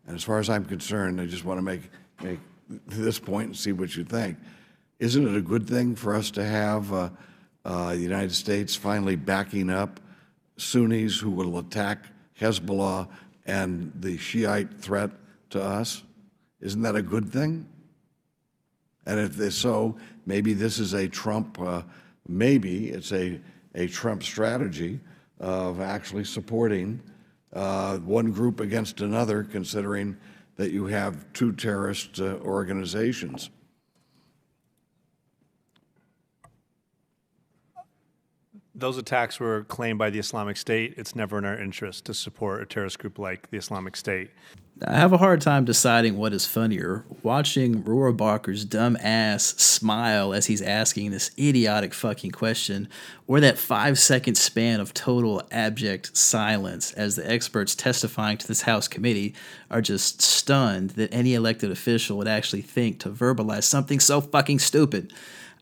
And 0.05 0.15
as 0.15 0.23
far 0.23 0.39
as 0.39 0.49
I'm 0.49 0.65
concerned, 0.65 1.21
I 1.21 1.25
just 1.25 1.45
want 1.45 1.57
to 1.57 1.61
make, 1.61 1.89
make 2.21 2.39
this 2.87 3.19
point 3.19 3.47
and 3.47 3.57
see 3.57 3.71
what 3.71 3.95
you 3.95 4.03
think. 4.03 4.37
Isn't 4.99 5.27
it 5.27 5.35
a 5.35 5.41
good 5.41 5.67
thing 5.67 5.95
for 5.95 6.15
us 6.15 6.31
to 6.31 6.45
have 6.45 6.91
uh, 6.93 7.09
uh, 7.65 7.89
the 7.93 7.99
United 7.99 8.33
States 8.33 8.75
finally 8.75 9.15
backing 9.15 9.69
up 9.69 9.99
Sunnis 10.57 11.19
who 11.19 11.31
will 11.31 11.57
attack 11.59 12.05
Hezbollah 12.39 13.07
and 13.45 13.91
the 13.99 14.17
Shiite 14.17 14.79
threat 14.79 15.11
to 15.51 15.61
us? 15.61 16.03
Isn't 16.61 16.81
that 16.83 16.95
a 16.95 17.01
good 17.01 17.29
thing? 17.29 17.67
And 19.05 19.19
if 19.19 19.53
so, 19.53 19.97
maybe 20.25 20.53
this 20.53 20.79
is 20.79 20.93
a 20.93 21.07
Trump, 21.07 21.59
uh, 21.59 21.81
maybe 22.27 22.89
it's 22.89 23.11
a, 23.11 23.39
a 23.75 23.87
Trump 23.87 24.23
strategy 24.23 24.99
of 25.39 25.81
actually 25.81 26.23
supporting 26.23 27.01
uh, 27.55 27.97
one 27.99 28.31
group 28.31 28.59
against 28.59 29.01
another, 29.01 29.43
considering 29.43 30.17
that 30.55 30.71
you 30.71 30.85
have 30.85 31.31
two 31.33 31.51
terrorist 31.51 32.19
uh, 32.19 32.37
organizations. 32.43 33.49
Those 38.75 38.97
attacks 38.97 39.39
were 39.39 39.65
claimed 39.65 39.99
by 39.99 40.09
the 40.09 40.17
Islamic 40.17 40.57
State. 40.57 40.95
It's 40.97 41.15
never 41.15 41.37
in 41.37 41.45
our 41.45 41.57
interest 41.57 42.05
to 42.05 42.13
support 42.13 42.61
a 42.61 42.65
terrorist 42.65 42.97
group 42.97 43.19
like 43.19 43.51
the 43.51 43.57
Islamic 43.57 43.95
State. 43.95 44.31
I 44.87 44.97
have 44.97 45.13
a 45.13 45.19
hard 45.19 45.39
time 45.41 45.65
deciding 45.65 46.17
what 46.17 46.33
is 46.33 46.47
funnier 46.47 47.05
watching 47.21 47.83
Rohrabacher's 47.83 48.65
dumb 48.65 48.97
ass 48.99 49.43
smile 49.43 50.33
as 50.33 50.47
he's 50.47 50.63
asking 50.63 51.11
this 51.11 51.29
idiotic 51.37 51.93
fucking 51.93 52.31
question, 52.31 52.89
or 53.27 53.39
that 53.39 53.59
five 53.59 53.99
second 53.99 54.35
span 54.35 54.79
of 54.79 54.91
total 54.95 55.43
abject 55.51 56.17
silence 56.17 56.91
as 56.93 57.15
the 57.15 57.31
experts 57.31 57.75
testifying 57.75 58.39
to 58.39 58.47
this 58.47 58.63
House 58.63 58.87
committee 58.87 59.35
are 59.69 59.81
just 59.81 60.23
stunned 60.23 60.91
that 60.91 61.13
any 61.13 61.35
elected 61.35 61.69
official 61.69 62.17
would 62.17 62.27
actually 62.27 62.63
think 62.63 62.99
to 63.01 63.11
verbalize 63.11 63.63
something 63.63 63.99
so 63.99 64.19
fucking 64.19 64.57
stupid. 64.57 65.13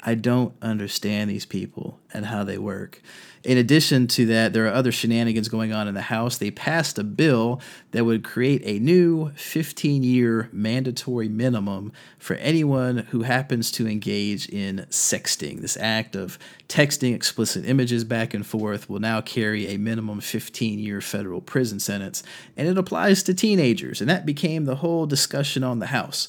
I 0.03 0.15
don't 0.15 0.53
understand 0.61 1.29
these 1.29 1.45
people 1.45 1.99
and 2.13 2.25
how 2.25 2.43
they 2.43 2.57
work. 2.57 3.01
In 3.43 3.57
addition 3.57 4.07
to 4.07 4.25
that, 4.27 4.53
there 4.53 4.65
are 4.65 4.73
other 4.73 4.91
shenanigans 4.91 5.49
going 5.49 5.73
on 5.73 5.87
in 5.87 5.95
the 5.95 6.01
House. 6.01 6.37
They 6.37 6.51
passed 6.51 6.99
a 6.99 7.03
bill 7.03 7.59
that 7.91 8.05
would 8.05 8.23
create 8.23 8.61
a 8.65 8.79
new 8.79 9.31
15 9.31 10.03
year 10.03 10.47
mandatory 10.51 11.27
minimum 11.27 11.91
for 12.19 12.35
anyone 12.35 12.99
who 13.09 13.23
happens 13.23 13.71
to 13.71 13.87
engage 13.87 14.47
in 14.49 14.85
sexting. 14.89 15.61
This 15.61 15.77
act 15.77 16.15
of 16.15 16.37
texting 16.67 17.15
explicit 17.15 17.65
images 17.65 18.03
back 18.03 18.33
and 18.33 18.45
forth 18.45 18.89
will 18.89 18.99
now 18.99 19.21
carry 19.21 19.67
a 19.67 19.77
minimum 19.77 20.19
15 20.19 20.77
year 20.77 21.01
federal 21.01 21.41
prison 21.41 21.79
sentence, 21.79 22.21
and 22.55 22.67
it 22.67 22.77
applies 22.77 23.23
to 23.23 23.33
teenagers. 23.33 24.01
And 24.01 24.09
that 24.09 24.25
became 24.25 24.65
the 24.65 24.77
whole 24.77 25.07
discussion 25.07 25.63
on 25.63 25.79
the 25.79 25.87
House. 25.87 26.27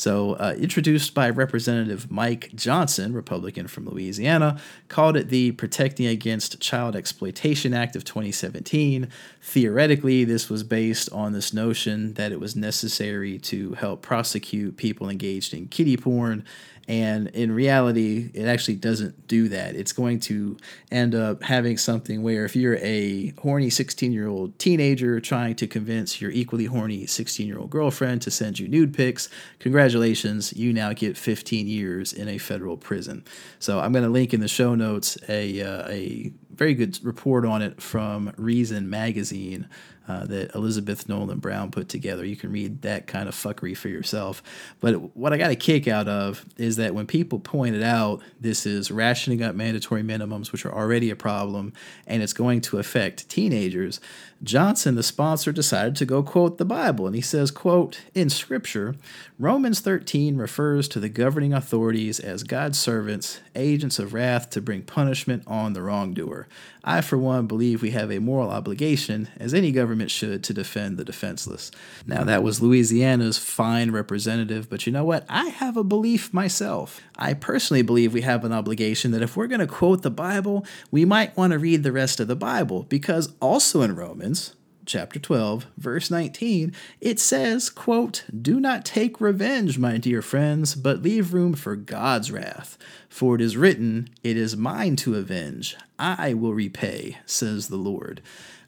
So, 0.00 0.32
uh, 0.36 0.54
introduced 0.56 1.12
by 1.12 1.28
Representative 1.28 2.10
Mike 2.10 2.52
Johnson, 2.54 3.12
Republican 3.12 3.66
from 3.66 3.86
Louisiana, 3.86 4.58
called 4.88 5.14
it 5.14 5.28
the 5.28 5.52
Protecting 5.52 6.06
Against 6.06 6.58
Child 6.58 6.96
Exploitation 6.96 7.74
Act 7.74 7.94
of 7.96 8.04
2017. 8.04 9.10
Theoretically, 9.42 10.24
this 10.24 10.48
was 10.48 10.62
based 10.62 11.12
on 11.12 11.34
this 11.34 11.52
notion 11.52 12.14
that 12.14 12.32
it 12.32 12.40
was 12.40 12.56
necessary 12.56 13.38
to 13.40 13.74
help 13.74 14.00
prosecute 14.00 14.78
people 14.78 15.10
engaged 15.10 15.52
in 15.52 15.68
kiddie 15.68 15.98
porn 15.98 16.46
and 16.90 17.28
in 17.28 17.52
reality, 17.52 18.32
it 18.34 18.46
actually 18.46 18.74
doesn't 18.74 19.28
do 19.28 19.48
that. 19.50 19.76
It's 19.76 19.92
going 19.92 20.18
to 20.22 20.56
end 20.90 21.14
up 21.14 21.40
having 21.40 21.78
something 21.78 22.24
where 22.24 22.44
if 22.44 22.56
you're 22.56 22.78
a 22.78 23.32
horny 23.38 23.70
16 23.70 24.12
year 24.12 24.26
old 24.26 24.58
teenager 24.58 25.20
trying 25.20 25.54
to 25.54 25.68
convince 25.68 26.20
your 26.20 26.32
equally 26.32 26.64
horny 26.64 27.06
16 27.06 27.46
year 27.46 27.60
old 27.60 27.70
girlfriend 27.70 28.22
to 28.22 28.32
send 28.32 28.58
you 28.58 28.66
nude 28.66 28.92
pics, 28.92 29.28
congratulations, 29.60 30.52
you 30.54 30.72
now 30.72 30.92
get 30.92 31.16
15 31.16 31.68
years 31.68 32.12
in 32.12 32.28
a 32.28 32.38
federal 32.38 32.76
prison. 32.76 33.24
So 33.60 33.78
I'm 33.78 33.92
going 33.92 34.02
to 34.02 34.10
link 34.10 34.34
in 34.34 34.40
the 34.40 34.48
show 34.48 34.74
notes 34.74 35.16
a, 35.28 35.62
uh, 35.62 35.88
a 35.88 36.32
very 36.52 36.74
good 36.74 36.98
report 37.04 37.46
on 37.46 37.62
it 37.62 37.80
from 37.80 38.32
Reason 38.36 38.90
Magazine 38.90 39.68
uh, 40.10 40.24
that 40.26 40.54
Elizabeth 40.56 41.08
Nolan 41.08 41.38
Brown 41.38 41.70
put 41.70 41.88
together. 41.88 42.24
You 42.24 42.34
can 42.34 42.50
read 42.50 42.82
that 42.82 43.06
kind 43.06 43.28
of 43.28 43.34
fuckery 43.34 43.76
for 43.76 43.88
yourself. 43.88 44.42
But 44.80 45.16
what 45.16 45.32
I 45.32 45.36
got 45.36 45.52
a 45.52 45.56
kick 45.56 45.86
out 45.86 46.08
of 46.08 46.44
is 46.56 46.76
that 46.76 46.94
when 46.94 47.06
people 47.06 47.38
pointed 47.38 47.82
out 47.82 48.20
this 48.40 48.66
is 48.66 48.90
rationing 48.90 49.42
up 49.42 49.54
mandatory 49.54 50.02
minimums, 50.02 50.50
which 50.50 50.66
are 50.66 50.74
already 50.74 51.10
a 51.10 51.16
problem, 51.16 51.72
and 52.08 52.22
it's 52.22 52.32
going 52.32 52.60
to 52.62 52.78
affect 52.78 53.28
teenagers, 53.28 54.00
Johnson, 54.42 54.94
the 54.94 55.02
sponsor, 55.02 55.52
decided 55.52 55.94
to 55.96 56.06
go 56.06 56.22
quote 56.22 56.56
the 56.56 56.64
Bible. 56.64 57.06
And 57.06 57.14
he 57.14 57.20
says, 57.20 57.50
quote, 57.50 58.00
in 58.14 58.30
Scripture, 58.30 58.96
Romans 59.38 59.80
13 59.80 60.36
refers 60.38 60.88
to 60.88 61.00
the 61.00 61.10
governing 61.10 61.52
authorities 61.52 62.18
as 62.18 62.42
God's 62.42 62.78
servants, 62.78 63.40
agents 63.54 63.98
of 63.98 64.14
wrath 64.14 64.48
to 64.50 64.62
bring 64.62 64.82
punishment 64.82 65.42
on 65.46 65.74
the 65.74 65.82
wrongdoer. 65.82 66.48
I, 66.82 67.02
for 67.02 67.18
one, 67.18 67.46
believe 67.46 67.82
we 67.82 67.90
have 67.90 68.10
a 68.10 68.18
moral 68.18 68.48
obligation, 68.48 69.28
as 69.38 69.52
any 69.52 69.72
government 69.72 69.99
should, 70.08 70.44
to 70.44 70.54
defend 70.54 70.96
the 70.96 71.04
defenseless. 71.04 71.70
Now, 72.06 72.24
that 72.24 72.42
was 72.42 72.62
Louisiana's 72.62 73.38
fine 73.38 73.90
representative, 73.90 74.70
but 74.70 74.86
you 74.86 74.92
know 74.92 75.04
what? 75.04 75.26
I 75.28 75.48
have 75.48 75.76
a 75.76 75.84
belief 75.84 76.32
myself. 76.32 77.00
I 77.16 77.34
personally 77.34 77.82
believe 77.82 78.14
we 78.14 78.22
have 78.22 78.44
an 78.44 78.52
obligation 78.52 79.10
that 79.10 79.22
if 79.22 79.36
we're 79.36 79.46
going 79.46 79.60
to 79.60 79.66
quote 79.66 80.02
the 80.02 80.10
Bible, 80.10 80.64
we 80.90 81.04
might 81.04 81.36
want 81.36 81.52
to 81.52 81.58
read 81.58 81.82
the 81.82 81.92
rest 81.92 82.20
of 82.20 82.28
the 82.28 82.36
Bible, 82.36 82.84
because 82.88 83.32
also 83.40 83.82
in 83.82 83.96
Romans, 83.96 84.54
chapter 84.90 85.20
12 85.20 85.66
verse 85.76 86.10
19 86.10 86.74
it 87.00 87.20
says 87.20 87.70
quote 87.70 88.24
do 88.42 88.58
not 88.58 88.84
take 88.84 89.20
revenge 89.20 89.78
my 89.78 89.96
dear 89.96 90.20
friends 90.20 90.74
but 90.74 91.02
leave 91.02 91.32
room 91.32 91.52
for 91.52 91.76
god's 91.76 92.32
wrath 92.32 92.76
for 93.08 93.34
it 93.36 93.40
is 93.40 93.56
written 93.56 94.08
it 94.24 94.36
is 94.36 94.56
mine 94.56 94.96
to 94.96 95.14
avenge 95.14 95.76
i 95.98 96.34
will 96.34 96.54
repay 96.54 97.16
says 97.24 97.68
the 97.68 97.76
lord 97.76 98.20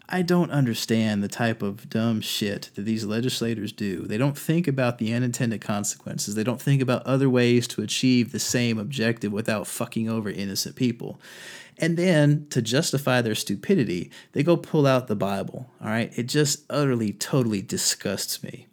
I 0.09 0.23
don't 0.23 0.51
understand 0.51 1.23
the 1.23 1.29
type 1.29 1.63
of 1.63 1.89
dumb 1.89 2.21
shit 2.21 2.71
that 2.75 2.83
these 2.83 3.05
legislators 3.05 3.73
do. 3.73 4.03
They 4.03 4.19
don't 4.19 4.37
think 4.37 4.69
about 4.69 4.99
the 4.99 5.13
unintended 5.15 5.61
consequences. 5.61 6.35
They 6.35 6.45
don't 6.45 6.61
think 6.61 6.83
about 6.83 7.07
other 7.07 7.31
ways 7.31 7.67
to 7.69 7.83
achieve 7.83 8.33
the 8.33 8.39
same 8.39 8.79
objective 8.79 9.33
without 9.33 9.67
fucking 9.67 10.09
over 10.09 10.29
innocent 10.29 10.77
people. 10.77 11.21
And 11.79 11.97
then 11.97 12.47
to 12.51 12.61
justify 12.61 13.23
their 13.23 13.35
stupidity, 13.35 14.11
they 14.33 14.43
go 14.43 14.57
pull 14.57 14.87
out 14.87 15.07
the 15.07 15.17
Bible. 15.17 15.71
All 15.81 15.89
right. 15.89 16.13
It 16.17 16.25
just 16.25 16.65
utterly, 16.69 17.13
totally 17.13 17.63
disgusts 17.63 18.43
me. 18.43 18.67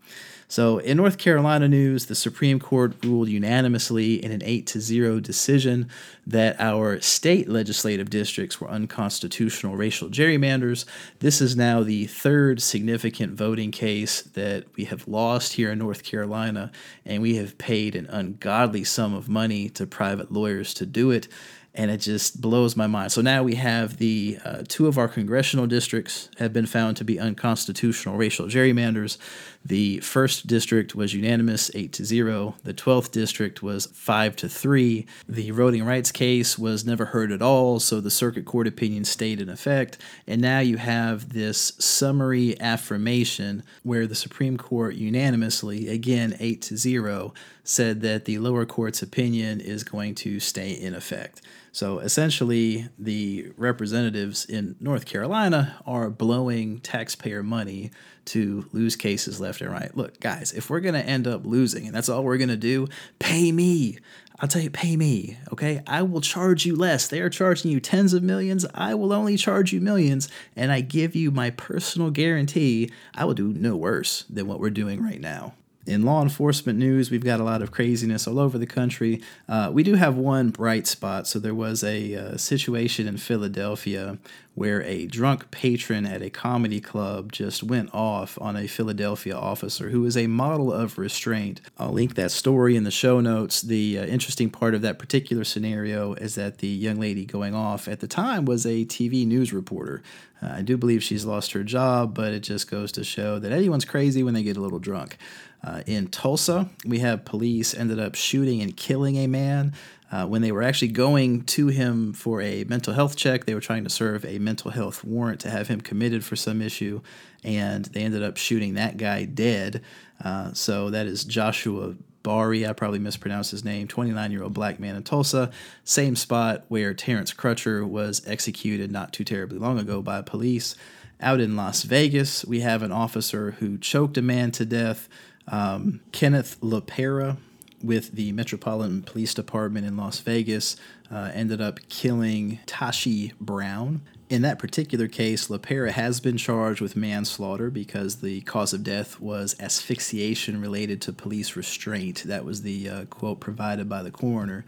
So, 0.51 0.79
in 0.79 0.97
North 0.97 1.19
Carolina 1.19 1.67
news, 1.67 2.07
the 2.07 2.15
Supreme 2.15 2.59
Court 2.59 2.95
ruled 3.05 3.29
unanimously 3.29 4.15
in 4.15 4.31
an 4.31 4.41
8 4.43 4.65
to 4.65 4.81
0 4.81 5.19
decision 5.19 5.87
that 6.25 6.59
our 6.59 6.99
state 7.01 7.47
legislative 7.47 8.09
districts 8.09 8.59
were 8.59 8.67
unconstitutional 8.67 9.75
racial 9.75 10.09
gerrymanders. 10.09 10.85
This 11.19 11.39
is 11.39 11.55
now 11.55 11.83
the 11.83 12.07
third 12.07 12.63
significant 12.63 13.33
voting 13.33 13.69
case 13.69 14.23
that 14.23 14.65
we 14.75 14.85
have 14.85 15.07
lost 15.07 15.53
here 15.53 15.71
in 15.71 15.77
North 15.77 16.03
Carolina, 16.03 16.71
and 17.05 17.21
we 17.21 17.35
have 17.35 17.59
paid 17.59 17.95
an 17.95 18.07
ungodly 18.07 18.83
sum 18.83 19.13
of 19.13 19.29
money 19.29 19.69
to 19.69 19.85
private 19.85 20.31
lawyers 20.31 20.73
to 20.73 20.87
do 20.87 21.11
it 21.11 21.27
and 21.75 21.91
it 21.91 21.97
just 21.97 22.41
blows 22.41 22.75
my 22.75 22.87
mind. 22.87 23.11
So 23.11 23.21
now 23.21 23.43
we 23.43 23.55
have 23.55 23.97
the 23.97 24.39
uh, 24.43 24.63
two 24.67 24.87
of 24.87 24.97
our 24.97 25.07
congressional 25.07 25.67
districts 25.67 26.29
have 26.37 26.51
been 26.51 26.65
found 26.65 26.97
to 26.97 27.05
be 27.05 27.19
unconstitutional 27.19 28.17
racial 28.17 28.47
gerrymanders. 28.47 29.17
The 29.63 29.99
first 29.99 30.47
district 30.47 30.95
was 30.95 31.13
unanimous, 31.13 31.69
eight 31.75 31.91
to 31.93 32.05
zero. 32.05 32.55
The 32.63 32.73
twelfth 32.73 33.11
district 33.11 33.61
was 33.61 33.87
five 33.87 34.35
to 34.37 34.49
three. 34.49 35.05
The 35.27 35.51
voting 35.51 35.85
rights 35.85 36.11
case 36.11 36.57
was 36.57 36.85
never 36.85 37.05
heard 37.05 37.31
at 37.31 37.41
all, 37.41 37.79
so 37.79 37.99
the 37.99 38.09
circuit 38.09 38.45
court 38.45 38.67
opinion 38.67 39.03
stayed 39.03 39.41
in 39.41 39.49
effect. 39.49 39.97
And 40.25 40.41
now 40.41 40.59
you 40.59 40.77
have 40.77 41.33
this 41.33 41.73
summary 41.77 42.59
affirmation 42.59 43.63
where 43.83 44.07
the 44.07 44.15
Supreme 44.15 44.57
Court 44.57 44.95
unanimously, 44.95 45.89
again 45.89 46.35
eight 46.39 46.61
to 46.63 46.77
zero, 46.77 47.33
said 47.63 48.01
that 48.01 48.25
the 48.25 48.39
lower 48.39 48.65
court's 48.65 49.01
opinion 49.01 49.59
is 49.59 49.83
going 49.83 50.15
to 50.15 50.39
stay 50.39 50.71
in 50.71 50.95
effect. 50.95 51.41
So 51.71 51.99
essentially, 51.99 52.89
the 52.97 53.51
representatives 53.57 54.45
in 54.45 54.75
North 54.79 55.05
Carolina 55.05 55.81
are 55.85 56.09
blowing 56.09 56.79
taxpayer 56.79 57.43
money 57.43 57.91
to 58.25 58.67
lose 58.71 58.95
cases 58.95 59.39
left 59.39 59.61
and 59.61 59.71
right. 59.71 59.95
Look, 59.95 60.19
guys, 60.19 60.51
if 60.51 60.69
we're 60.69 60.79
going 60.79 60.95
to 60.95 61.05
end 61.05 61.27
up 61.27 61.45
losing 61.45 61.85
and 61.85 61.95
that's 61.95 62.09
all 62.09 62.23
we're 62.23 62.37
going 62.37 62.49
to 62.49 62.57
do, 62.57 62.87
pay 63.19 63.51
me. 63.51 63.97
I'll 64.39 64.47
tell 64.47 64.61
you, 64.61 64.69
pay 64.69 64.95
me, 64.95 65.37
okay? 65.51 65.81
I 65.85 66.01
will 66.01 66.21
charge 66.21 66.65
you 66.65 66.75
less. 66.75 67.07
They 67.07 67.19
are 67.19 67.29
charging 67.29 67.71
you 67.71 67.81
tens 67.81 68.13
of 68.13 68.23
millions. 68.23 68.65
I 68.73 68.95
will 68.95 69.11
only 69.11 69.35
charge 69.35 69.73
you 69.73 69.81
millions. 69.81 70.29
And 70.55 70.71
I 70.71 70.79
give 70.81 71.13
you 71.13 71.29
my 71.29 71.49
personal 71.49 72.09
guarantee 72.09 72.89
I 73.13 73.25
will 73.25 73.33
do 73.33 73.51
no 73.51 73.75
worse 73.75 74.23
than 74.29 74.47
what 74.47 74.59
we're 74.59 74.69
doing 74.69 75.03
right 75.03 75.19
now 75.19 75.53
in 75.85 76.03
law 76.03 76.21
enforcement 76.21 76.77
news, 76.77 77.09
we've 77.09 77.23
got 77.23 77.39
a 77.39 77.43
lot 77.43 77.61
of 77.61 77.71
craziness 77.71 78.27
all 78.27 78.39
over 78.39 78.57
the 78.57 78.67
country. 78.67 79.21
Uh, 79.47 79.69
we 79.73 79.81
do 79.83 79.95
have 79.95 80.15
one 80.15 80.49
bright 80.49 80.87
spot. 80.87 81.25
So 81.27 81.39
there 81.39 81.55
was 81.55 81.83
a 81.83 82.15
uh, 82.15 82.37
situation 82.37 83.07
in 83.07 83.17
Philadelphia 83.17 84.17
where 84.55 84.83
a 84.83 85.07
drunk 85.07 85.49
patron 85.51 86.05
at 86.05 86.21
a 86.21 86.29
comedy 86.29 86.81
club 86.81 87.31
just 87.31 87.63
went 87.63 87.89
off 87.93 88.37
on 88.41 88.57
a 88.57 88.67
Philadelphia 88.67 89.35
officer 89.35 89.89
who 89.89 90.05
is 90.05 90.17
a 90.17 90.27
model 90.27 90.71
of 90.71 90.97
restraint. 90.97 91.61
I'll 91.77 91.93
link 91.93 92.15
that 92.15 92.31
story 92.31 92.75
in 92.75 92.83
the 92.83 92.91
show 92.91 93.21
notes. 93.21 93.61
The 93.61 93.99
uh, 93.99 94.05
interesting 94.05 94.49
part 94.49 94.75
of 94.75 94.81
that 94.81 94.99
particular 94.99 95.45
scenario 95.45 96.13
is 96.15 96.35
that 96.35 96.57
the 96.57 96.67
young 96.67 96.99
lady 96.99 97.25
going 97.25 97.55
off 97.55 97.87
at 97.87 98.01
the 98.01 98.07
time 98.07 98.43
was 98.43 98.65
a 98.65 98.85
TV 98.85 99.25
news 99.25 99.53
reporter. 99.53 100.03
Uh, 100.41 100.55
I 100.57 100.61
do 100.61 100.77
believe 100.77 101.03
she's 101.03 101.25
lost 101.25 101.53
her 101.53 101.63
job, 101.63 102.13
but 102.13 102.33
it 102.33 102.41
just 102.41 102.69
goes 102.69 102.91
to 102.93 103.03
show 103.03 103.39
that 103.39 103.51
anyone's 103.51 103.85
crazy 103.85 104.23
when 104.23 104.33
they 104.33 104.43
get 104.43 104.57
a 104.57 104.61
little 104.61 104.79
drunk. 104.79 105.17
Uh, 105.63 105.81
in 105.85 106.07
Tulsa, 106.07 106.69
we 106.85 106.99
have 106.99 107.25
police 107.25 107.73
ended 107.73 107.99
up 107.99 108.15
shooting 108.15 108.61
and 108.61 108.75
killing 108.75 109.17
a 109.17 109.27
man. 109.27 109.73
Uh, 110.11 110.25
when 110.25 110.41
they 110.41 110.51
were 110.51 110.63
actually 110.63 110.87
going 110.87 111.43
to 111.43 111.67
him 111.67 112.13
for 112.13 112.41
a 112.41 112.63
mental 112.63 112.93
health 112.93 113.15
check, 113.15 113.45
they 113.45 113.53
were 113.53 113.61
trying 113.61 113.83
to 113.83 113.89
serve 113.89 114.25
a 114.25 114.39
mental 114.39 114.71
health 114.71 115.03
warrant 115.03 115.39
to 115.41 115.49
have 115.49 115.67
him 115.67 115.81
committed 115.81 116.23
for 116.23 116.35
some 116.35 116.61
issue, 116.61 117.01
and 117.43 117.85
they 117.85 118.01
ended 118.01 118.23
up 118.23 118.37
shooting 118.37 118.73
that 118.73 118.97
guy 118.97 119.25
dead. 119.25 119.83
Uh, 120.23 120.51
so 120.53 120.89
that 120.89 121.05
is 121.05 121.23
Joshua 121.23 121.95
Barre, 122.23 122.65
I 122.67 122.73
probably 122.73 122.99
mispronounced 122.99 123.51
his 123.51 123.63
name, 123.63 123.87
29 123.87 124.31
year 124.31 124.43
old 124.43 124.53
black 124.53 124.79
man 124.79 124.95
in 124.95 125.03
Tulsa, 125.03 125.51
same 125.83 126.15
spot 126.15 126.65
where 126.67 126.93
Terrence 126.93 127.33
Crutcher 127.33 127.87
was 127.87 128.21
executed 128.25 128.91
not 128.91 129.13
too 129.13 129.23
terribly 129.23 129.59
long 129.59 129.77
ago 129.79 130.01
by 130.01 130.21
police. 130.21 130.75
Out 131.21 131.41
in 131.41 131.55
Las 131.55 131.83
Vegas, 131.83 132.45
we 132.45 132.61
have 132.61 132.81
an 132.81 132.91
officer 132.91 133.51
who 133.59 133.77
choked 133.77 134.17
a 134.17 134.21
man 134.21 134.51
to 134.51 134.65
death 134.65 135.09
um, 135.51 136.01
Kenneth 136.11 136.59
Lopera 136.61 137.37
with 137.83 138.11
the 138.11 138.31
Metropolitan 138.33 139.01
Police 139.01 139.33
Department 139.33 139.85
in 139.85 139.95
Las 139.95 140.19
Vegas 140.19 140.75
uh, 141.11 141.31
ended 141.33 141.61
up 141.61 141.79
killing 141.89 142.59
Tashii 142.65 143.33
Brown. 143.39 144.01
In 144.29 144.43
that 144.43 144.59
particular 144.59 145.07
case, 145.07 145.47
Lopera 145.47 145.89
has 145.91 146.19
been 146.19 146.37
charged 146.37 146.81
with 146.81 146.95
manslaughter 146.95 147.71
because 147.71 148.17
the 148.17 148.41
cause 148.41 148.73
of 148.73 148.83
death 148.83 149.19
was 149.19 149.55
asphyxiation 149.59 150.61
related 150.61 151.01
to 151.01 151.13
police 151.13 151.55
restraint. 151.55 152.23
That 152.25 152.45
was 152.45 152.61
the 152.61 152.89
uh, 152.89 153.05
quote 153.05 153.39
provided 153.39 153.89
by 153.89 154.03
the 154.03 154.11
coroner 154.11 154.65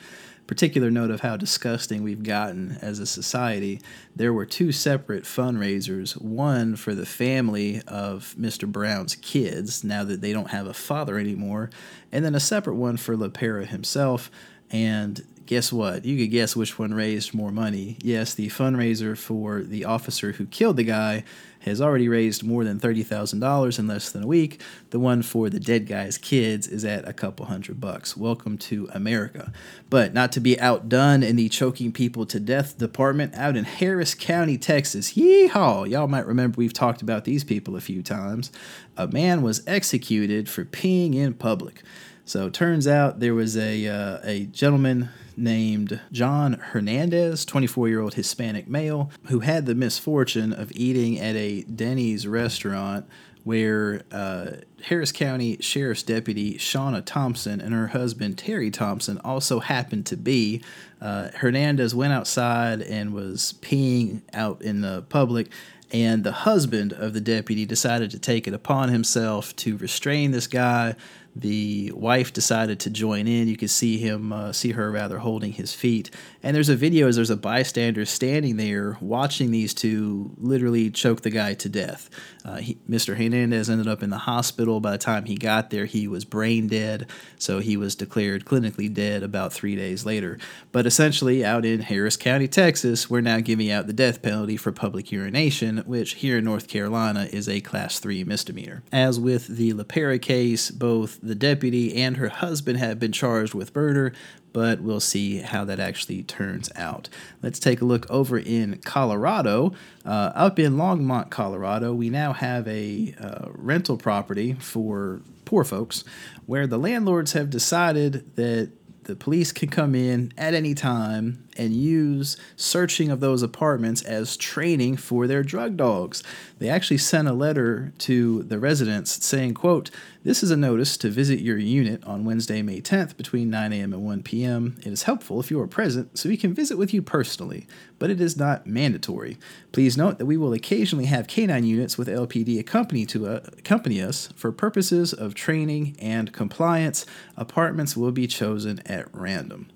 particular 0.51 0.91
note 0.91 1.09
of 1.09 1.21
how 1.21 1.37
disgusting 1.37 2.03
we've 2.03 2.23
gotten 2.23 2.77
as 2.81 2.99
a 2.99 3.05
society, 3.05 3.79
there 4.13 4.33
were 4.33 4.45
two 4.45 4.69
separate 4.73 5.23
fundraisers 5.23 6.21
one 6.21 6.75
for 6.75 6.93
the 6.93 7.05
family 7.05 7.81
of 7.87 8.35
Mr. 8.37 8.69
Brown's 8.69 9.15
kids, 9.15 9.81
now 9.81 10.03
that 10.03 10.19
they 10.19 10.33
don't 10.33 10.49
have 10.49 10.67
a 10.67 10.73
father 10.73 11.17
anymore, 11.17 11.69
and 12.11 12.25
then 12.25 12.35
a 12.35 12.39
separate 12.41 12.75
one 12.75 12.97
for 12.97 13.15
Lopera 13.15 13.65
himself. 13.65 14.29
And 14.69 15.25
guess 15.45 15.71
what? 15.71 16.05
You 16.05 16.17
could 16.17 16.31
guess 16.31 16.55
which 16.55 16.77
one 16.79 16.93
raised 16.93 17.33
more 17.33 17.51
money. 17.51 17.97
Yes, 18.01 18.33
the 18.33 18.49
fundraiser 18.49 19.17
for 19.17 19.61
the 19.61 19.85
officer 19.85 20.33
who 20.33 20.45
killed 20.45 20.77
the 20.77 20.83
guy 20.83 21.23
has 21.61 21.79
already 21.79 22.07
raised 22.07 22.43
more 22.43 22.63
than 22.63 22.79
$30,000 22.79 23.79
in 23.79 23.87
less 23.87 24.11
than 24.11 24.23
a 24.23 24.27
week. 24.27 24.61
The 24.89 24.99
one 24.99 25.21
for 25.21 25.49
the 25.49 25.59
dead 25.59 25.87
guy's 25.87 26.17
kids 26.17 26.67
is 26.67 26.83
at 26.83 27.07
a 27.07 27.13
couple 27.13 27.45
hundred 27.45 27.79
bucks. 27.79 28.17
Welcome 28.17 28.57
to 28.59 28.89
America. 28.93 29.53
But 29.89 30.13
not 30.13 30.31
to 30.33 30.39
be 30.39 30.59
outdone 30.59 31.21
in 31.21 31.35
the 31.35 31.49
choking 31.49 31.91
people 31.91 32.25
to 32.27 32.39
death 32.39 32.77
department 32.77 33.35
out 33.35 33.55
in 33.55 33.65
Harris 33.65 34.15
County, 34.15 34.57
Texas. 34.57 35.13
Yeehaw! 35.13 35.87
Y'all 35.87 36.07
might 36.07 36.25
remember 36.25 36.57
we've 36.57 36.73
talked 36.73 37.01
about 37.01 37.25
these 37.25 37.43
people 37.43 37.75
a 37.75 37.81
few 37.81 38.01
times. 38.01 38.51
A 38.97 39.07
man 39.07 39.43
was 39.43 39.61
executed 39.67 40.49
for 40.49 40.65
peeing 40.65 41.15
in 41.15 41.33
public. 41.35 41.83
So 42.31 42.47
it 42.47 42.53
turns 42.53 42.87
out 42.87 43.19
there 43.19 43.33
was 43.33 43.57
a 43.57 43.87
uh, 43.87 44.19
a 44.23 44.45
gentleman 44.45 45.09
named 45.35 45.99
John 46.13 46.53
Hernandez, 46.53 47.43
24 47.43 47.89
year 47.89 47.99
old 47.99 48.13
Hispanic 48.13 48.69
male, 48.69 49.11
who 49.25 49.41
had 49.41 49.65
the 49.65 49.75
misfortune 49.75 50.53
of 50.53 50.71
eating 50.71 51.19
at 51.19 51.35
a 51.35 51.63
Denny's 51.63 52.25
restaurant 52.25 53.05
where 53.43 54.03
uh, 54.13 54.51
Harris 54.83 55.11
County 55.11 55.57
Sheriff's 55.59 56.03
Deputy 56.03 56.53
Chauna 56.53 57.03
Thompson 57.03 57.59
and 57.59 57.73
her 57.73 57.87
husband 57.87 58.37
Terry 58.37 58.71
Thompson 58.71 59.17
also 59.25 59.59
happened 59.59 60.05
to 60.05 60.15
be. 60.15 60.63
Uh, 61.01 61.31
Hernandez 61.35 61.93
went 61.93 62.13
outside 62.13 62.81
and 62.81 63.13
was 63.13 63.55
peeing 63.61 64.21
out 64.33 64.61
in 64.61 64.79
the 64.79 65.01
public. 65.09 65.49
And 65.93 66.23
the 66.23 66.31
husband 66.31 66.93
of 66.93 67.13
the 67.13 67.19
deputy 67.19 67.65
decided 67.65 68.11
to 68.11 68.19
take 68.19 68.47
it 68.47 68.53
upon 68.53 68.87
himself 68.87 69.53
to 69.57 69.75
restrain 69.75 70.31
this 70.31 70.47
guy, 70.47 70.95
the 71.35 71.91
wife 71.95 72.33
decided 72.33 72.79
to 72.81 72.89
join 72.89 73.27
in. 73.27 73.47
You 73.47 73.57
could 73.57 73.69
see 73.69 73.97
him, 73.97 74.33
uh, 74.33 74.51
see 74.51 74.71
her 74.71 74.91
rather, 74.91 75.19
holding 75.19 75.53
his 75.53 75.73
feet. 75.73 76.11
And 76.43 76.55
there's 76.55 76.69
a 76.69 76.75
video 76.75 77.07
as 77.07 77.15
there's 77.15 77.29
a 77.29 77.37
bystander 77.37 78.05
standing 78.05 78.57
there 78.57 78.97
watching 78.99 79.51
these 79.51 79.73
two 79.73 80.35
literally 80.37 80.89
choke 80.89 81.21
the 81.21 81.29
guy 81.29 81.53
to 81.55 81.69
death. 81.69 82.09
Uh, 82.43 82.57
he, 82.57 82.77
Mr. 82.89 83.15
Hernandez 83.15 83.69
ended 83.69 83.87
up 83.87 84.03
in 84.03 84.09
the 84.09 84.17
hospital. 84.17 84.79
By 84.79 84.91
the 84.91 84.97
time 84.97 85.25
he 85.25 85.35
got 85.35 85.69
there, 85.69 85.85
he 85.85 86.07
was 86.07 86.25
brain 86.25 86.67
dead, 86.67 87.07
so 87.37 87.59
he 87.59 87.77
was 87.77 87.95
declared 87.95 88.45
clinically 88.45 88.93
dead 88.93 89.23
about 89.23 89.53
three 89.53 89.75
days 89.75 90.05
later. 90.05 90.37
But 90.71 90.85
essentially, 90.85 91.45
out 91.45 91.65
in 91.65 91.81
Harris 91.81 92.17
County, 92.17 92.47
Texas, 92.47 93.09
we're 93.09 93.21
now 93.21 93.39
giving 93.39 93.71
out 93.71 93.87
the 93.87 93.93
death 93.93 94.21
penalty 94.21 94.57
for 94.57 94.71
public 94.71 95.11
urination, 95.11 95.77
which 95.85 96.15
here 96.15 96.39
in 96.39 96.45
North 96.45 96.67
Carolina 96.67 97.29
is 97.31 97.47
a 97.47 97.61
class 97.61 97.99
three 97.99 98.23
misdemeanor. 98.23 98.83
As 98.91 99.19
with 99.19 99.47
the 99.47 99.73
Lopera 99.73 100.21
case, 100.21 100.71
both 100.71 101.20
the 101.21 101.35
deputy 101.35 101.95
and 101.95 102.17
her 102.17 102.29
husband 102.29 102.79
have 102.79 102.99
been 102.99 103.11
charged 103.11 103.53
with 103.53 103.75
murder, 103.75 104.13
but 104.53 104.81
we'll 104.81 104.99
see 104.99 105.37
how 105.37 105.63
that 105.65 105.79
actually 105.79 106.23
turns 106.23 106.69
out. 106.75 107.09
Let's 107.41 107.59
take 107.59 107.81
a 107.81 107.85
look 107.85 108.09
over 108.09 108.37
in 108.37 108.79
Colorado. 108.79 109.73
Uh, 110.05 110.31
up 110.35 110.59
in 110.59 110.73
Longmont, 110.73 111.29
Colorado, 111.29 111.93
we 111.93 112.09
now 112.09 112.33
have 112.33 112.67
a 112.67 113.13
uh, 113.19 113.49
rental 113.53 113.97
property 113.97 114.53
for 114.53 115.21
poor 115.45 115.63
folks 115.63 116.03
where 116.45 116.67
the 116.67 116.77
landlords 116.77 117.33
have 117.33 117.49
decided 117.49 118.35
that 118.35 118.71
the 119.03 119.15
police 119.15 119.51
can 119.51 119.69
come 119.69 119.95
in 119.95 120.31
at 120.37 120.53
any 120.53 120.73
time 120.73 121.47
and 121.61 121.75
use 121.75 122.37
searching 122.55 123.11
of 123.11 123.19
those 123.19 123.43
apartments 123.43 124.01
as 124.01 124.35
training 124.35 124.97
for 124.97 125.27
their 125.27 125.43
drug 125.43 125.77
dogs. 125.77 126.23
They 126.57 126.69
actually 126.69 126.97
sent 126.97 127.27
a 127.27 127.33
letter 127.33 127.93
to 127.99 128.41
the 128.43 128.57
residents 128.57 129.23
saying, 129.23 129.53
quote, 129.53 129.91
This 130.23 130.41
is 130.41 130.49
a 130.49 130.57
notice 130.57 130.97
to 130.97 131.09
visit 131.09 131.39
your 131.39 131.59
unit 131.59 132.03
on 132.03 132.25
Wednesday, 132.25 132.63
May 132.63 132.81
10th 132.81 133.15
between 133.15 133.51
9 133.51 133.73
a.m. 133.73 133.93
and 133.93 134.03
1 134.03 134.23
p.m. 134.23 134.77
It 134.79 134.87
is 134.87 135.03
helpful 135.03 135.39
if 135.39 135.51
you 135.51 135.59
are 135.61 135.67
present 135.67 136.17
so 136.17 136.29
we 136.29 136.37
can 136.37 136.53
visit 136.53 136.79
with 136.79 136.95
you 136.95 137.03
personally, 137.03 137.67
but 137.99 138.09
it 138.09 138.19
is 138.19 138.35
not 138.35 138.65
mandatory. 138.65 139.37
Please 139.71 139.95
note 139.95 140.17
that 140.17 140.25
we 140.25 140.37
will 140.37 140.53
occasionally 140.53 141.05
have 141.05 141.27
canine 141.27 141.63
units 141.63 141.95
with 141.95 142.07
LPD 142.07 142.59
accompany 142.59 143.05
to 143.05 143.27
uh, 143.27 143.41
accompany 143.57 144.01
us 144.01 144.29
for 144.35 144.51
purposes 144.51 145.13
of 145.13 145.35
training 145.35 145.95
and 145.99 146.33
compliance. 146.33 147.05
Apartments 147.37 147.95
will 147.95 148.11
be 148.11 148.25
chosen 148.25 148.81
at 148.87 149.07
random. 149.13 149.69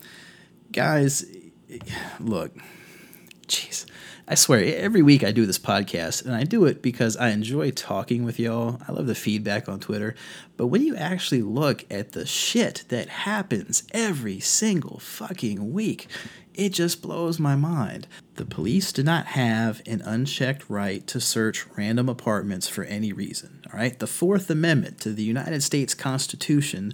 Guys, 0.72 1.26
look, 2.20 2.56
jeez. 3.48 3.86
I 4.28 4.34
swear, 4.34 4.64
every 4.78 5.04
week 5.04 5.24
I 5.24 5.32
do 5.32 5.46
this 5.46 5.60
podcast, 5.60 6.26
and 6.26 6.34
I 6.34 6.46
do 6.46 6.66
it 6.66 6.82
because 6.82 7.16
I 7.16 7.30
enjoy 7.30 7.70
talking 7.70 8.26
with 8.26 8.40
y'all. 8.40 8.82
I 8.88 8.92
love 8.92 9.06
the 9.06 9.14
feedback 9.14 9.70
on 9.70 9.80
Twitter. 9.80 10.16
But 10.58 10.68
when 10.68 10.82
you 10.82 10.96
actually 10.96 11.44
look 11.44 11.86
at 11.92 12.14
the 12.14 12.26
shit 12.26 12.86
that 12.90 13.08
happens 13.08 13.84
every 13.92 14.40
single 14.40 14.98
fucking 14.98 15.72
week, 15.74 16.08
it 16.56 16.70
just 16.70 17.04
blows 17.04 17.38
my 17.38 17.56
mind. 17.56 18.08
The 18.36 18.46
police 18.46 18.92
do 18.92 19.04
not 19.04 19.28
have 19.28 19.82
an 19.86 20.02
unchecked 20.02 20.70
right 20.70 21.06
to 21.06 21.20
search 21.20 21.68
random 21.78 22.10
apartments 22.10 22.68
for 22.68 22.84
any 22.86 23.14
reason. 23.14 23.62
All 23.72 23.78
right? 23.78 24.00
The 24.00 24.08
Fourth 24.08 24.50
Amendment 24.50 25.00
to 25.02 25.14
the 25.14 25.24
United 25.24 25.62
States 25.62 25.94
Constitution 25.94 26.94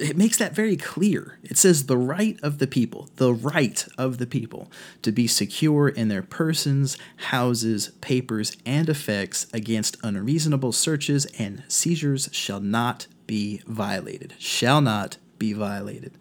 it 0.00 0.16
makes 0.16 0.38
that 0.38 0.54
very 0.54 0.76
clear. 0.76 1.38
It 1.42 1.58
says 1.58 1.86
the 1.86 1.96
right 1.96 2.38
of 2.42 2.58
the 2.58 2.66
people, 2.66 3.08
the 3.16 3.32
right 3.32 3.86
of 3.98 4.18
the 4.18 4.26
people 4.26 4.70
to 5.02 5.12
be 5.12 5.26
secure 5.26 5.88
in 5.88 6.08
their 6.08 6.22
persons, 6.22 6.96
houses, 7.16 7.90
papers, 8.00 8.56
and 8.64 8.88
effects 8.88 9.46
against 9.52 9.96
unreasonable 10.02 10.72
searches 10.72 11.26
and 11.38 11.62
seizures 11.68 12.28
shall 12.32 12.60
not 12.60 13.06
be 13.26 13.62
violated. 13.66 14.34
Shall 14.38 14.80
not 14.80 15.18
be 15.38 15.52
violated. 15.52 16.12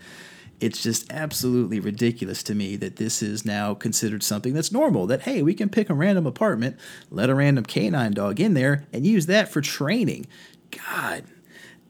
It's 0.60 0.84
just 0.84 1.12
absolutely 1.12 1.80
ridiculous 1.80 2.44
to 2.44 2.56
me 2.56 2.76
that 2.76 2.98
this 2.98 3.22
is 3.22 3.46
now 3.46 3.74
considered 3.74 4.24
something 4.24 4.54
that's 4.54 4.74
normal. 4.74 5.08
That, 5.08 5.22
hey, 5.22 5.42
we 5.42 5.54
can 5.54 5.70
pick 5.70 5.90
a 5.90 5.94
random 5.94 6.26
apartment, 6.28 6.78
let 7.10 7.30
a 7.30 7.36
random 7.36 7.64
canine 7.64 8.12
dog 8.12 8.42
in 8.42 8.56
there, 8.56 8.86
and 8.92 9.08
use 9.08 9.26
that 9.28 9.50
for 9.50 9.62
training. 9.62 10.28
God, 10.72 11.24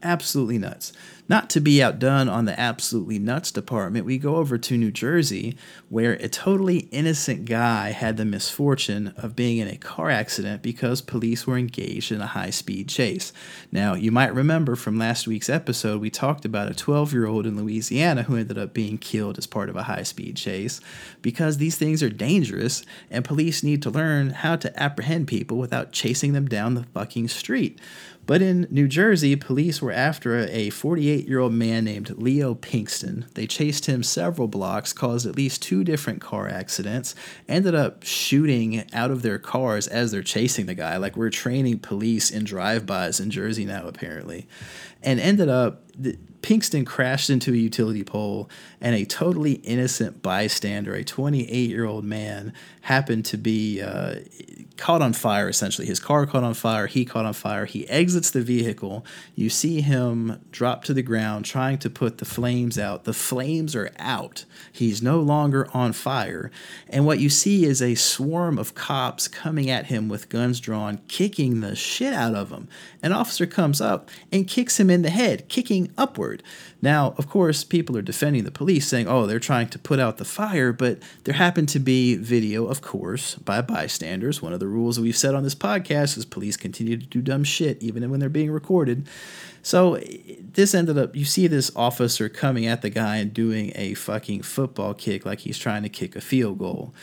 absolutely 0.03 0.57
nuts. 0.57 0.93
Not 1.29 1.51
to 1.51 1.59
be 1.59 1.83
outdone 1.83 2.27
on 2.27 2.45
the 2.45 2.59
absolutely 2.59 3.19
nuts 3.19 3.51
department, 3.51 4.03
we 4.03 4.17
go 4.17 4.38
over 4.38 4.57
to 4.57 4.77
New 4.77 4.89
Jersey, 4.89 5.55
where 5.88 6.13
a 6.13 6.27
totally 6.27 6.89
innocent 6.91 7.45
guy 7.45 7.91
had 7.91 8.17
the 8.17 8.25
misfortune 8.25 9.13
of 9.15 9.35
being 9.35 9.59
in 9.59 9.67
a 9.67 9.77
car 9.77 10.09
accident 10.09 10.63
because 10.63 11.01
police 11.01 11.45
were 11.45 11.55
engaged 11.55 12.12
in 12.12 12.19
a 12.19 12.25
high 12.25 12.49
speed 12.49 12.89
chase. 12.89 13.31
Now, 13.71 13.93
you 13.93 14.12
might 14.12 14.33
remember 14.33 14.75
from 14.75 14.97
last 14.97 15.27
week's 15.27 15.49
episode, 15.49 16.01
we 16.01 16.09
talked 16.09 16.45
about 16.45 16.71
a 16.71 16.73
12 16.73 17.13
year 17.13 17.27
old 17.27 17.45
in 17.45 17.57
Louisiana 17.57 18.23
who 18.23 18.35
ended 18.35 18.57
up 18.57 18.73
being 18.73 18.97
killed 18.97 19.38
as 19.38 19.45
part 19.45 19.69
of 19.69 19.75
a 19.75 19.83
high 19.83 20.03
speed 20.03 20.35
chase 20.35 20.81
because 21.21 21.57
these 21.57 21.77
things 21.77 22.01
are 22.01 22.09
dangerous 22.09 22.83
and 23.12 23.23
police 23.23 23.62
need 23.62 23.83
to 23.83 23.91
learn 23.91 24.31
how 24.31 24.55
to 24.55 24.81
apprehend 24.81 25.27
people 25.27 25.57
without 25.59 25.91
chasing 25.91 26.33
them 26.33 26.47
down 26.47 26.73
the 26.73 26.85
fucking 26.85 27.27
street. 27.27 27.79
But 28.30 28.44
in 28.44 28.68
New 28.70 28.88
Jersey, 28.88 29.36
police 29.36 29.82
were 29.82 29.92
after 29.92 30.38
a 30.38 30.70
48 30.70 31.28
year 31.28 31.39
old 31.39 31.52
man 31.52 31.84
named 31.86 32.12
Leo 32.12 32.54
Pinkston. 32.54 33.28
They 33.34 33.48
chased 33.48 33.88
him 33.88 34.04
several 34.04 34.48
blocks, 34.48 34.94
caused 34.94 35.26
at 35.26 35.36
least 35.36 35.63
two 35.63 35.84
different 35.84 36.22
car 36.22 36.48
accidents, 36.48 37.15
ended 37.48 37.74
up 37.74 38.04
shooting 38.04 38.86
out 38.94 39.10
of 39.10 39.24
their 39.24 39.39
cars 39.39 39.88
as 39.88 40.12
they're 40.12 40.22
chasing 40.22 40.68
the 40.68 40.76
guy. 40.76 40.98
Like 40.98 41.18
we're 41.18 41.32
training 41.32 41.80
police 41.80 42.30
in 42.30 42.44
drive 42.44 42.86
bys 42.86 43.20
in 43.20 43.32
Jersey 43.32 43.65
now, 43.65 43.88
apparently. 43.88 44.48
And 45.02 45.20
ended 45.20 45.50
up, 45.50 45.88
Pinkston 46.44 46.86
crashed 46.86 47.32
into 47.32 47.52
a 47.52 47.58
utility 47.58 48.04
pole, 48.04 48.48
and 48.80 48.96
a 48.96 49.06
totally 49.06 49.54
innocent 49.54 50.22
bystander, 50.22 50.94
a 50.94 51.04
28 51.04 51.50
year 51.50 51.86
old 51.86 52.06
man, 52.06 52.54
happened 52.82 53.26
to 53.26 53.38
be 53.38 53.82
uh, 53.82 54.18
caught 54.80 55.02
on 55.02 55.13
fire 55.13 55.50
essentially. 55.50 55.86
His 55.86 56.00
car 56.00 56.26
caught 56.26 56.44
on 56.44 56.54
fire, 56.54 56.88
he 56.88 57.06
caught 57.06 57.26
on 57.26 57.34
fire. 57.34 57.65
He 57.65 57.88
exits 57.89 58.32
the 58.32 58.42
vehicle. 58.42 59.06
You 59.36 59.50
see 59.50 59.82
him 59.82 60.42
drop 60.52 60.84
to 60.86 60.94
the 60.94 61.04
ground 61.04 61.46
trying 61.46 61.78
to 61.80 61.89
put 61.89 62.18
the 62.18 62.26
flames 62.26 62.80
out. 62.80 63.04
The 63.04 63.13
flames 63.13 63.76
are 63.76 63.92
out. 64.00 64.46
He's 64.72 65.02
no 65.02 65.20
longer 65.20 65.68
on 65.74 65.94
fire. 65.94 66.50
And 66.88 67.06
what 67.06 67.20
you 67.20 67.30
see 67.30 67.65
is 67.65 67.82
a 67.82 67.96
swarm 67.96 68.58
of 68.58 68.74
cops 68.74 69.28
coming 69.28 69.70
at 69.70 69.88
him 69.88 70.08
with 70.08 70.30
guns 70.30 70.60
drawn, 70.60 71.02
kicking 71.08 71.60
the 71.60 71.76
shit 71.76 72.13
out 72.13 72.34
of 72.34 72.50
him. 72.50 72.68
An 73.04 73.12
officer 73.12 73.46
comes 73.46 73.82
up 73.82 74.10
and 74.32 74.48
kicks 74.48 74.80
him 74.80 74.89
in 74.89 75.02
the 75.02 75.10
head, 75.10 75.50
kicking 75.50 75.92
upward. 75.98 76.42
Now, 76.82 77.13
of 77.18 77.28
course, 77.28 77.63
people 77.63 77.98
are 77.98 78.02
defending 78.02 78.46
the 78.46 78.52
police 78.52 78.88
saying, 78.88 79.08
oh, 79.08 79.26
they're 79.26 79.39
trying 79.39 79.68
to 79.70 79.80
put 79.80 80.00
out 80.00 80.18
the 80.18 80.26
fire, 80.26 80.72
but 80.72 81.00
there 81.26 81.34
happened 81.34 81.68
to 81.70 81.80
be 81.80 82.15
video, 82.15 82.68
of 82.68 82.82
course, 82.82 83.36
by 83.36 83.62
bystanders. 83.62 84.42
One 84.42 84.54
of 84.54 84.62
the 84.62 84.68
rules 84.68 85.00
we've 85.00 85.18
said 85.18 85.36
on 85.36 85.44
this 85.44 85.56
podcast 85.56 86.18
is 86.18 86.26
police 86.26 86.56
continue 86.56 86.96
to 86.96 87.06
do 87.06 87.22
dumb 87.22 87.44
shit 87.44 87.82
even 87.84 88.10
when 88.10 88.20
they're 88.20 88.30
being 88.30 88.52
recorded. 88.52 89.08
So 89.62 90.00
this 90.54 90.74
ended 90.74 90.98
up, 90.98 91.15
you 91.15 91.26
see 91.26 91.48
this 91.48 91.70
officer 91.76 92.30
coming 92.30 92.65
at 92.65 92.82
the 92.82 92.89
guy 92.89 93.18
and 93.18 93.34
doing 93.34 93.74
a 93.76 93.94
fucking 93.96 94.44
football 94.44 94.94
kick 94.94 95.26
like 95.26 95.39
he's 95.39 95.58
trying 95.58 95.84
to 95.84 95.89
kick 95.89 96.15
a 96.15 96.22
field 96.22 96.60
goal 96.60 96.94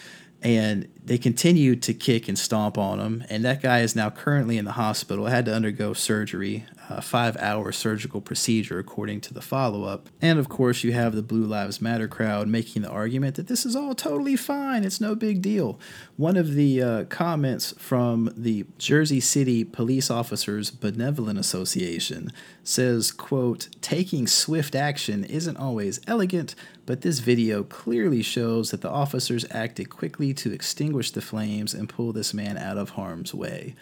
and 0.43 0.89
they 1.07 1.19
continued 1.19 1.83
to 1.85 1.95
kick 1.95 2.29
and 2.29 2.39
stomp 2.39 2.77
on 2.77 2.99
him. 2.99 3.25
And 3.31 3.45
that 3.45 3.63
guy 3.63 3.81
is 3.81 3.97
now 3.97 4.11
currently 4.11 4.59
in 4.59 4.65
the 4.65 4.73
hospital. 4.73 5.27
Had 5.27 5.47
to 5.47 5.55
undergo 5.55 5.93
surgery, 5.93 6.67
a 6.91 7.01
five-hour 7.01 7.71
surgical 7.71 8.21
procedure, 8.21 8.81
according 8.81 9.21
to 9.23 9.35
the 9.35 9.41
follow-up. 9.41 10.09
And 10.21 10.39
of 10.39 10.49
course, 10.49 10.83
you 10.83 10.93
have 10.93 11.15
the 11.15 11.23
Blue 11.23 11.45
Lives 11.45 11.81
Matter 11.81 12.09
crowd 12.09 12.49
making 12.49 12.83
the 12.83 12.91
argument 12.91 13.37
that 13.37 13.47
this 13.47 13.65
is 13.65 13.77
all 13.77 13.95
totally 13.95 14.37
fine. 14.37 14.83
It's 14.83 15.01
no 15.01 15.15
big 15.15 15.43
deal. 15.43 15.79
One 16.17 16.37
of 16.37 16.55
the 16.55 16.83
uh, 16.83 17.05
comments 17.05 17.73
from 17.79 18.33
the 18.37 18.67
Jersey 18.79 19.21
City 19.21 19.63
Police 19.65 20.11
Officers 20.11 20.71
Benevolent 20.71 21.39
Association 21.39 22.33
says, 22.65 23.13
"quote 23.13 23.69
Taking 23.81 24.27
swift 24.27 24.75
action 24.75 25.25
isn't 25.25 25.57
always 25.57 26.01
elegant." 26.09 26.57
But 26.87 27.01
this 27.01 27.19
video 27.19 27.65
clearly 27.65 28.23
shows 28.23 28.71
that 28.71 28.81
the 28.81 28.89
officers 28.89 29.45
acted 29.51 29.91
quickly 29.91 30.33
to 30.35 30.53
extinguish 30.53 30.96
the 31.13 31.21
flames 31.21 31.75
and 31.75 31.89
pull 31.89 32.13
this 32.13 32.35
man 32.35 32.57
out 32.59 32.79
of 32.79 32.91
harm's 32.91 33.35
way. 33.35 33.75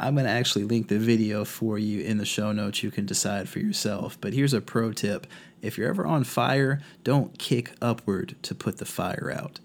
I'm 0.00 0.14
going 0.14 0.26
to 0.26 0.30
actually 0.30 0.64
link 0.64 0.88
the 0.88 0.98
video 0.98 1.44
for 1.44 1.76
you 1.78 2.00
in 2.00 2.18
the 2.18 2.24
show 2.24 2.52
notes. 2.52 2.82
You 2.82 2.90
can 2.90 3.04
decide 3.04 3.48
for 3.48 3.58
yourself. 3.58 4.16
But 4.20 4.32
here's 4.32 4.54
a 4.54 4.60
pro 4.60 4.92
tip 4.92 5.26
if 5.60 5.76
you're 5.76 5.88
ever 5.88 6.06
on 6.06 6.22
fire, 6.22 6.80
don't 7.02 7.36
kick 7.38 7.72
upward 7.82 8.36
to 8.42 8.54
put 8.54 8.78
the 8.78 8.84
fire 8.84 9.32
out. 9.34 9.58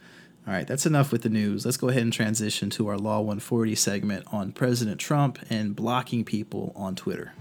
All 0.47 0.53
right, 0.53 0.67
that's 0.67 0.85
enough 0.85 1.11
with 1.11 1.21
the 1.21 1.29
news. 1.29 1.65
Let's 1.65 1.77
go 1.77 1.89
ahead 1.89 2.01
and 2.01 2.11
transition 2.11 2.69
to 2.71 2.87
our 2.87 2.97
Law 2.97 3.19
140 3.19 3.75
segment 3.75 4.25
on 4.31 4.51
President 4.51 4.99
Trump 4.99 5.39
and 5.49 5.75
blocking 5.75 6.25
people 6.25 6.73
on 6.75 6.95
Twitter. 6.95 7.33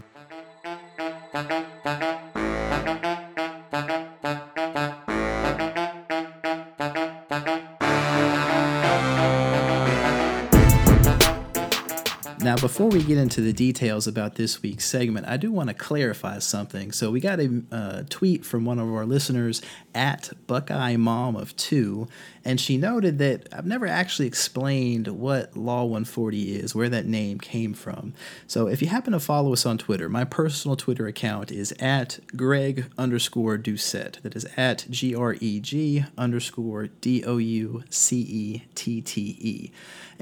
Before 12.63 12.89
we 12.91 13.03
get 13.03 13.19
into 13.19 13.41
the 13.41 13.53
details 13.53 14.07
about 14.07 14.37
this 14.37 14.63
week's 14.63 14.85
segment, 14.85 15.27
I 15.27 15.37
do 15.37 15.51
want 15.51 15.69
to 15.71 15.75
clarify 15.75 16.39
something. 16.39 16.93
So, 16.93 17.11
we 17.11 17.19
got 17.19 17.41
a 17.41 17.61
uh, 17.73 18.03
tweet 18.09 18.45
from 18.45 18.65
one 18.65 18.79
of 18.79 18.87
our 18.87 19.05
listeners 19.05 19.61
at 19.97 20.31
Buckeye 20.47 20.95
Mom 20.95 21.35
of 21.35 21.57
Two, 21.57 22.07
and 22.45 22.61
she 22.61 22.77
noted 22.77 23.19
that 23.19 23.49
I've 23.53 23.67
never 23.67 23.89
actually 23.89 24.29
explained 24.29 25.09
what 25.09 25.57
Law 25.57 25.83
140 25.83 26.55
is, 26.55 26.73
where 26.73 26.89
that 26.89 27.05
name 27.05 27.41
came 27.41 27.75
from. 27.75 28.15
So, 28.47 28.69
if 28.69 28.81
you 28.81 28.87
happen 28.87 29.13
to 29.13 29.19
follow 29.19 29.53
us 29.53 29.67
on 29.67 29.77
Twitter, 29.77 30.09
my 30.09 30.23
personal 30.23 30.77
Twitter 30.77 31.09
account 31.09 31.51
is 31.51 31.73
at 31.81 32.21
Greg 32.37 32.85
underscore 32.97 33.59
Doucette. 33.59 34.23
That 34.23 34.37
is 34.37 34.47
at 34.57 34.87
G 34.89 35.17
R 35.17 35.35
E 35.41 35.59
G 35.59 36.05
underscore 36.17 36.87
D 36.87 37.25
O 37.25 37.39
U 37.39 37.83
C 37.91 38.21
E 38.21 38.63
T 38.77 39.01
T 39.01 39.37
E. 39.41 39.73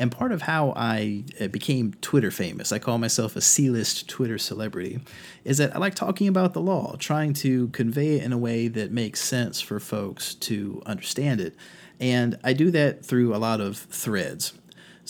And 0.00 0.10
part 0.10 0.32
of 0.32 0.42
how 0.42 0.72
I 0.76 1.24
uh, 1.38 1.48
became 1.48 1.92
Twitter 2.00 2.29
famous, 2.30 2.72
I 2.72 2.78
call 2.78 2.98
myself 2.98 3.36
a 3.36 3.40
C 3.40 3.70
list 3.70 4.08
Twitter 4.08 4.38
celebrity, 4.38 5.00
is 5.44 5.58
that 5.58 5.74
I 5.74 5.78
like 5.78 5.94
talking 5.94 6.28
about 6.28 6.52
the 6.52 6.60
law, 6.60 6.96
trying 6.98 7.32
to 7.34 7.68
convey 7.68 8.16
it 8.16 8.22
in 8.22 8.32
a 8.32 8.38
way 8.38 8.68
that 8.68 8.92
makes 8.92 9.20
sense 9.20 9.60
for 9.60 9.80
folks 9.80 10.34
to 10.36 10.82
understand 10.86 11.40
it. 11.40 11.54
And 11.98 12.38
I 12.42 12.52
do 12.52 12.70
that 12.70 13.04
through 13.04 13.34
a 13.34 13.38
lot 13.38 13.60
of 13.60 13.76
threads. 13.76 14.54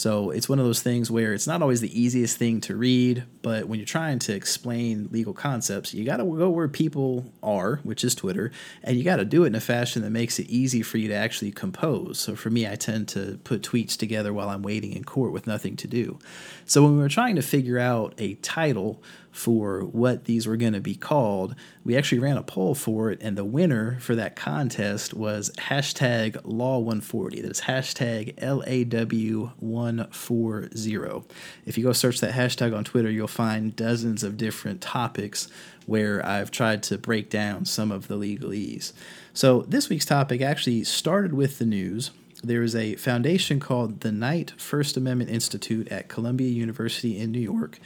So 0.00 0.30
it's 0.30 0.48
one 0.48 0.58
of 0.58 0.64
those 0.64 0.80
things 0.80 1.10
where 1.10 1.34
it's 1.34 1.46
not 1.46 1.60
always 1.60 1.82
the 1.82 2.00
easiest 2.00 2.38
thing 2.38 2.62
to 2.62 2.74
read, 2.74 3.24
but 3.42 3.66
when 3.66 3.78
you're 3.78 3.84
trying 3.84 4.18
to 4.20 4.32
explain 4.32 5.10
legal 5.12 5.34
concepts, 5.34 5.92
you 5.92 6.06
got 6.06 6.16
to 6.16 6.24
go 6.24 6.48
where 6.48 6.68
people 6.68 7.30
are, 7.42 7.80
which 7.82 8.02
is 8.02 8.14
Twitter, 8.14 8.50
and 8.82 8.96
you 8.96 9.04
got 9.04 9.16
to 9.16 9.26
do 9.26 9.44
it 9.44 9.48
in 9.48 9.54
a 9.54 9.60
fashion 9.60 10.00
that 10.00 10.08
makes 10.08 10.38
it 10.38 10.48
easy 10.48 10.80
for 10.80 10.96
you 10.96 11.08
to 11.08 11.14
actually 11.14 11.52
compose. 11.52 12.18
So 12.18 12.34
for 12.34 12.48
me, 12.48 12.66
I 12.66 12.76
tend 12.76 13.08
to 13.08 13.38
put 13.44 13.60
tweets 13.60 13.94
together 13.94 14.32
while 14.32 14.48
I'm 14.48 14.62
waiting 14.62 14.94
in 14.94 15.04
court 15.04 15.32
with 15.32 15.46
nothing 15.46 15.76
to 15.76 15.86
do. 15.86 16.18
So 16.64 16.82
when 16.82 16.96
we 16.96 17.02
were 17.02 17.10
trying 17.10 17.36
to 17.36 17.42
figure 17.42 17.78
out 17.78 18.14
a 18.16 18.36
title 18.36 19.02
for 19.30 19.84
what 19.84 20.24
these 20.24 20.46
were 20.46 20.56
going 20.56 20.72
to 20.72 20.80
be 20.80 20.94
called, 20.94 21.54
we 21.84 21.94
actually 21.96 22.18
ran 22.18 22.36
a 22.36 22.42
poll 22.42 22.74
for 22.74 23.10
it, 23.10 23.22
and 23.22 23.38
the 23.38 23.44
winner 23.44 23.98
for 24.00 24.16
that 24.16 24.36
contest 24.36 25.14
was 25.14 25.50
hashtag 25.58 26.32
Law140. 26.42 27.42
That's 27.42 27.62
hashtag 27.62 28.34
LAW140. 28.36 31.24
If 31.66 31.78
you 31.78 31.84
go 31.84 31.92
search 31.92 32.20
that 32.20 32.34
hashtag 32.34 32.76
on 32.76 32.84
Twitter, 32.84 33.10
you'll 33.10 33.28
find 33.28 33.76
dozens 33.76 34.22
of 34.22 34.36
different 34.36 34.80
topics 34.80 35.48
where 35.86 36.24
I've 36.24 36.50
tried 36.50 36.82
to 36.84 36.98
break 36.98 37.30
down 37.30 37.64
some 37.64 37.90
of 37.90 38.08
the 38.08 38.16
legalese. 38.16 38.92
So 39.32 39.62
this 39.62 39.88
week's 39.88 40.04
topic 40.04 40.40
actually 40.40 40.84
started 40.84 41.32
with 41.32 41.58
the 41.58 41.66
news 41.66 42.10
there 42.42 42.62
is 42.62 42.74
a 42.74 42.96
foundation 42.96 43.60
called 43.60 44.00
the 44.00 44.12
Knight 44.12 44.52
First 44.56 44.96
Amendment 44.96 45.30
Institute 45.30 45.88
at 45.88 46.08
Columbia 46.08 46.48
University 46.48 47.18
in 47.18 47.30
New 47.30 47.40
York, 47.40 47.78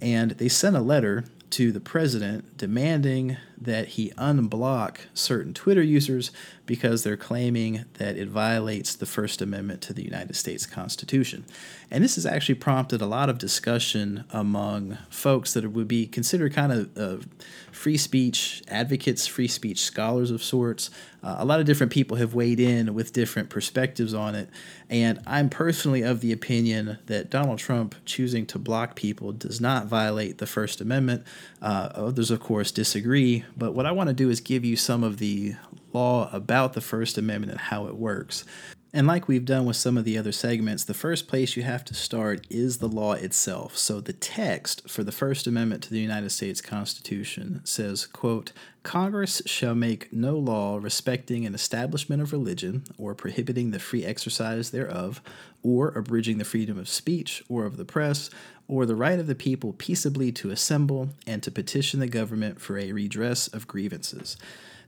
and 0.00 0.32
they 0.32 0.48
sent 0.48 0.76
a 0.76 0.80
letter 0.80 1.24
to 1.50 1.72
the 1.72 1.80
president 1.80 2.56
demanding 2.56 3.36
that 3.60 3.88
he 3.88 4.10
unblock 4.10 4.98
certain 5.14 5.54
Twitter 5.54 5.82
users 5.82 6.30
because 6.68 7.02
they're 7.02 7.16
claiming 7.16 7.86
that 7.94 8.16
it 8.16 8.28
violates 8.28 8.94
the 8.94 9.06
First 9.06 9.40
Amendment 9.40 9.80
to 9.80 9.92
the 9.94 10.04
United 10.04 10.36
States 10.36 10.66
Constitution. 10.66 11.44
And 11.90 12.04
this 12.04 12.16
has 12.16 12.26
actually 12.26 12.56
prompted 12.56 13.00
a 13.00 13.06
lot 13.06 13.30
of 13.30 13.38
discussion 13.38 14.24
among 14.30 14.98
folks 15.08 15.54
that 15.54 15.66
would 15.72 15.88
be 15.88 16.06
considered 16.06 16.52
kind 16.52 16.72
of 16.72 16.98
uh, 16.98 17.24
free 17.72 17.96
speech 17.96 18.62
advocates, 18.68 19.26
free 19.26 19.48
speech 19.48 19.80
scholars 19.80 20.30
of 20.30 20.42
sorts. 20.42 20.90
Uh, 21.22 21.36
a 21.38 21.44
lot 21.44 21.58
of 21.58 21.66
different 21.66 21.90
people 21.90 22.18
have 22.18 22.34
weighed 22.34 22.60
in 22.60 22.94
with 22.94 23.14
different 23.14 23.48
perspectives 23.48 24.12
on 24.12 24.34
it. 24.34 24.50
And 24.90 25.20
I'm 25.26 25.48
personally 25.48 26.02
of 26.02 26.20
the 26.20 26.32
opinion 26.32 26.98
that 27.06 27.30
Donald 27.30 27.58
Trump 27.58 27.94
choosing 28.04 28.44
to 28.46 28.58
block 28.58 28.94
people 28.94 29.32
does 29.32 29.60
not 29.60 29.86
violate 29.86 30.36
the 30.36 30.46
First 30.46 30.82
Amendment. 30.82 31.24
Uh, 31.62 31.88
others, 31.94 32.30
of 32.30 32.40
course, 32.40 32.70
disagree. 32.70 33.44
But 33.56 33.72
what 33.72 33.86
I 33.86 33.92
want 33.92 34.08
to 34.08 34.14
do 34.14 34.30
is 34.30 34.40
give 34.40 34.64
you 34.64 34.76
some 34.76 35.02
of 35.02 35.18
the 35.18 35.56
law 35.92 36.30
about 36.32 36.74
the 36.74 36.80
First 36.80 37.18
Amendment 37.18 37.52
and 37.52 37.60
how 37.60 37.86
it 37.86 37.96
works. 37.96 38.44
And 38.90 39.06
like 39.06 39.28
we've 39.28 39.44
done 39.44 39.66
with 39.66 39.76
some 39.76 39.98
of 39.98 40.04
the 40.04 40.16
other 40.16 40.32
segments, 40.32 40.82
the 40.82 40.94
first 40.94 41.28
place 41.28 41.56
you 41.56 41.62
have 41.62 41.84
to 41.86 41.94
start 41.94 42.46
is 42.48 42.78
the 42.78 42.88
law 42.88 43.12
itself. 43.12 43.76
So 43.76 44.00
the 44.00 44.14
text 44.14 44.88
for 44.88 45.04
the 45.04 45.12
First 45.12 45.46
Amendment 45.46 45.82
to 45.84 45.90
the 45.90 46.00
United 46.00 46.30
States 46.30 46.62
Constitution 46.62 47.60
says, 47.64 48.06
quote, 48.06 48.52
Congress 48.82 49.42
shall 49.44 49.74
make 49.74 50.10
no 50.10 50.38
law 50.38 50.78
respecting 50.78 51.44
an 51.44 51.54
establishment 51.54 52.22
of 52.22 52.32
religion 52.32 52.84
or 52.96 53.14
prohibiting 53.14 53.72
the 53.72 53.78
free 53.78 54.06
exercise 54.06 54.70
thereof 54.70 55.20
or 55.62 55.88
abridging 55.88 56.38
the 56.38 56.44
freedom 56.44 56.78
of 56.78 56.88
speech 56.88 57.44
or 57.46 57.66
of 57.66 57.76
the 57.76 57.84
press 57.84 58.30
or 58.68 58.86
the 58.86 58.96
right 58.96 59.18
of 59.18 59.26
the 59.26 59.34
people 59.34 59.74
peaceably 59.74 60.32
to 60.32 60.50
assemble 60.50 61.10
and 61.26 61.42
to 61.42 61.50
petition 61.50 62.00
the 62.00 62.08
government 62.08 62.58
for 62.58 62.78
a 62.78 62.92
redress 62.92 63.48
of 63.48 63.66
grievances. 63.66 64.38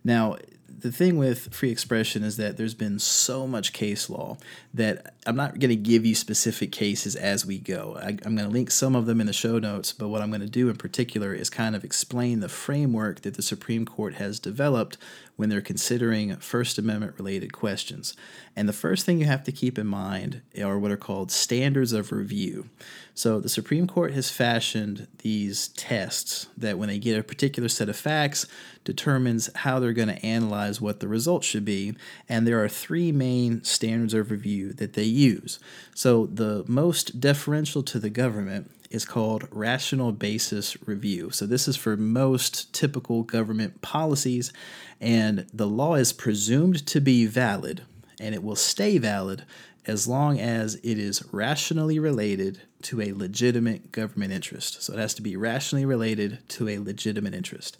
Now, 0.02 0.36
the 0.78 0.92
thing 0.92 1.18
with 1.18 1.52
free 1.52 1.70
expression 1.70 2.22
is 2.22 2.37
that 2.37 2.56
there's 2.56 2.74
been 2.74 2.98
so 2.98 3.46
much 3.46 3.72
case 3.72 4.09
law 4.09 4.37
that 4.72 5.14
I'm 5.26 5.37
not 5.37 5.59
going 5.59 5.70
to 5.70 5.76
give 5.76 6.06
you 6.06 6.14
specific 6.14 6.72
cases 6.72 7.16
as 7.16 7.44
we 7.44 7.59
go. 7.59 7.98
I, 8.00 8.09
am 8.09 8.37
going 8.37 8.38
to 8.38 8.48
link 8.48 8.70
some 8.70 8.96
of 8.96 9.06
them 9.06 9.20
in 9.20 9.26
the 9.26 9.33
show 9.33 9.59
notes, 9.59 9.92
but 9.92 10.09
what 10.09 10.22
I'm 10.22 10.30
going 10.30 10.40
to 10.40 10.46
do 10.46 10.68
in 10.68 10.76
particular 10.76 11.35
is 11.35 11.50
kind 11.50 11.76
of 11.76 11.85
explain 11.85 12.40
the 12.40 12.48
framework 12.48 13.22
that 13.22 13.35
the 13.35 13.42
Supreme 13.42 13.85
Court 13.85 14.14
has 14.14 14.38
developed 14.40 14.96
when 15.40 15.48
they're 15.48 15.62
considering 15.62 16.37
First 16.37 16.76
Amendment 16.76 17.14
related 17.16 17.50
questions. 17.50 18.14
And 18.55 18.68
the 18.68 18.74
first 18.74 19.07
thing 19.07 19.18
you 19.18 19.24
have 19.24 19.42
to 19.44 19.53
keep 19.53 19.79
in 19.79 19.87
mind 19.87 20.42
are 20.62 20.79
what 20.79 20.90
are 20.90 20.98
called 20.98 21.33
standards 21.33 21.94
of 21.94 22.12
review. 22.12 22.68
So 23.14 23.40
the 23.40 23.48
Supreme 23.48 23.87
Court 23.87 24.12
has 24.12 24.31
fashioned 24.31 25.09
these 25.18 25.68
tests 25.68 26.48
that, 26.59 26.76
when 26.76 26.88
they 26.88 26.98
get 26.98 27.18
a 27.18 27.22
particular 27.22 27.70
set 27.70 27.88
of 27.88 27.96
facts, 27.96 28.46
determines 28.85 29.48
how 29.55 29.81
they're 29.81 29.94
going 29.94 30.09
to 30.09 30.26
analyze 30.26 30.79
what 30.79 31.00
the 31.00 31.09
results 31.09 31.46
should 31.46 31.64
be. 31.64 31.94
And 32.29 32.46
there 32.46 32.62
are 32.62 32.68
three 32.68 33.11
main 33.11 33.64
standards 33.64 34.12
of 34.12 34.31
review 34.31 34.74
that 34.74 34.92
they 34.92 35.05
use. 35.05 35.59
So 35.94 36.26
the 36.26 36.64
most 36.68 37.18
deferential 37.18 37.83
to 37.85 37.98
the 37.98 38.11
government 38.11 38.70
is 38.90 39.05
called 39.05 39.48
rational 39.53 40.11
basis 40.12 40.76
review. 40.87 41.31
So 41.31 41.46
this 41.46 41.68
is 41.68 41.76
for 41.76 41.96
most 41.96 42.72
typical 42.74 43.22
government 43.22 43.81
policies, 43.83 44.53
and 45.00 45.46
the 45.53 45.68
law 45.68 45.94
is 45.94 46.12
presumed 46.12 46.85
to 46.88 47.00
be 47.00 47.26
valid, 47.26 47.83
and 48.18 48.35
it 48.35 48.42
will 48.42 48.57
stay 48.57 48.98
valid 48.98 49.44
as 49.87 50.09
long 50.09 50.38
as 50.38 50.74
it 50.76 50.98
is 50.98 51.22
rationally 51.33 51.98
related 51.98 52.61
to 52.83 53.00
a 53.00 53.12
legitimate 53.12 53.92
government 53.92 54.33
interest. 54.33 54.83
So 54.83 54.92
it 54.92 54.98
has 54.98 55.14
to 55.14 55.22
be 55.22 55.37
rationally 55.37 55.87
related 55.87 56.38
to 56.50 56.68
a 56.68 56.79
legitimate 56.79 57.35
interest. 57.35 57.79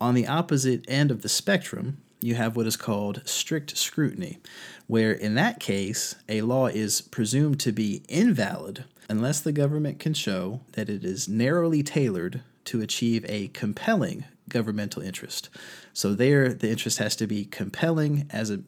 On 0.00 0.14
the 0.14 0.26
opposite 0.26 0.84
end 0.88 1.10
of 1.10 1.22
the 1.22 1.28
spectrum, 1.28 1.98
you 2.20 2.34
have 2.36 2.56
what 2.56 2.66
is 2.66 2.76
called 2.76 3.22
strict 3.24 3.76
scrutiny, 3.76 4.38
where 4.86 5.12
in 5.12 5.34
that 5.34 5.60
case, 5.60 6.14
a 6.28 6.42
law 6.42 6.66
is 6.66 7.00
presumed 7.00 7.58
to 7.60 7.72
be 7.72 8.04
invalid 8.08 8.84
unless 9.08 9.40
the 9.40 9.52
government 9.52 9.98
can 9.98 10.14
show 10.14 10.60
that 10.72 10.88
it 10.88 11.04
is 11.04 11.28
narrowly 11.28 11.82
tailored 11.82 12.42
to 12.64 12.80
achieve 12.80 13.24
a 13.28 13.48
compelling 13.48 14.24
governmental 14.48 15.02
interest. 15.02 15.48
So 15.92 16.14
there, 16.14 16.52
the 16.52 16.70
interest 16.70 16.98
has 16.98 17.16
to 17.16 17.26
be 17.26 17.44
compelling 17.44 18.26
as 18.30 18.50
a 18.50 18.60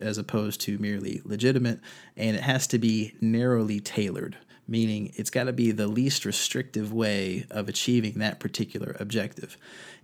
as 0.00 0.18
opposed 0.18 0.60
to 0.62 0.76
merely 0.78 1.22
legitimate, 1.24 1.78
and 2.16 2.36
it 2.36 2.42
has 2.42 2.66
to 2.66 2.78
be 2.78 3.14
narrowly 3.20 3.78
tailored, 3.78 4.36
meaning 4.68 5.12
it's 5.16 5.30
got 5.30 5.44
to 5.44 5.52
be 5.52 5.70
the 5.70 5.88
least 5.88 6.24
restrictive 6.24 6.92
way 6.92 7.46
of 7.50 7.68
achieving 7.68 8.18
that 8.18 8.38
particular 8.38 8.94
objective. 9.00 9.56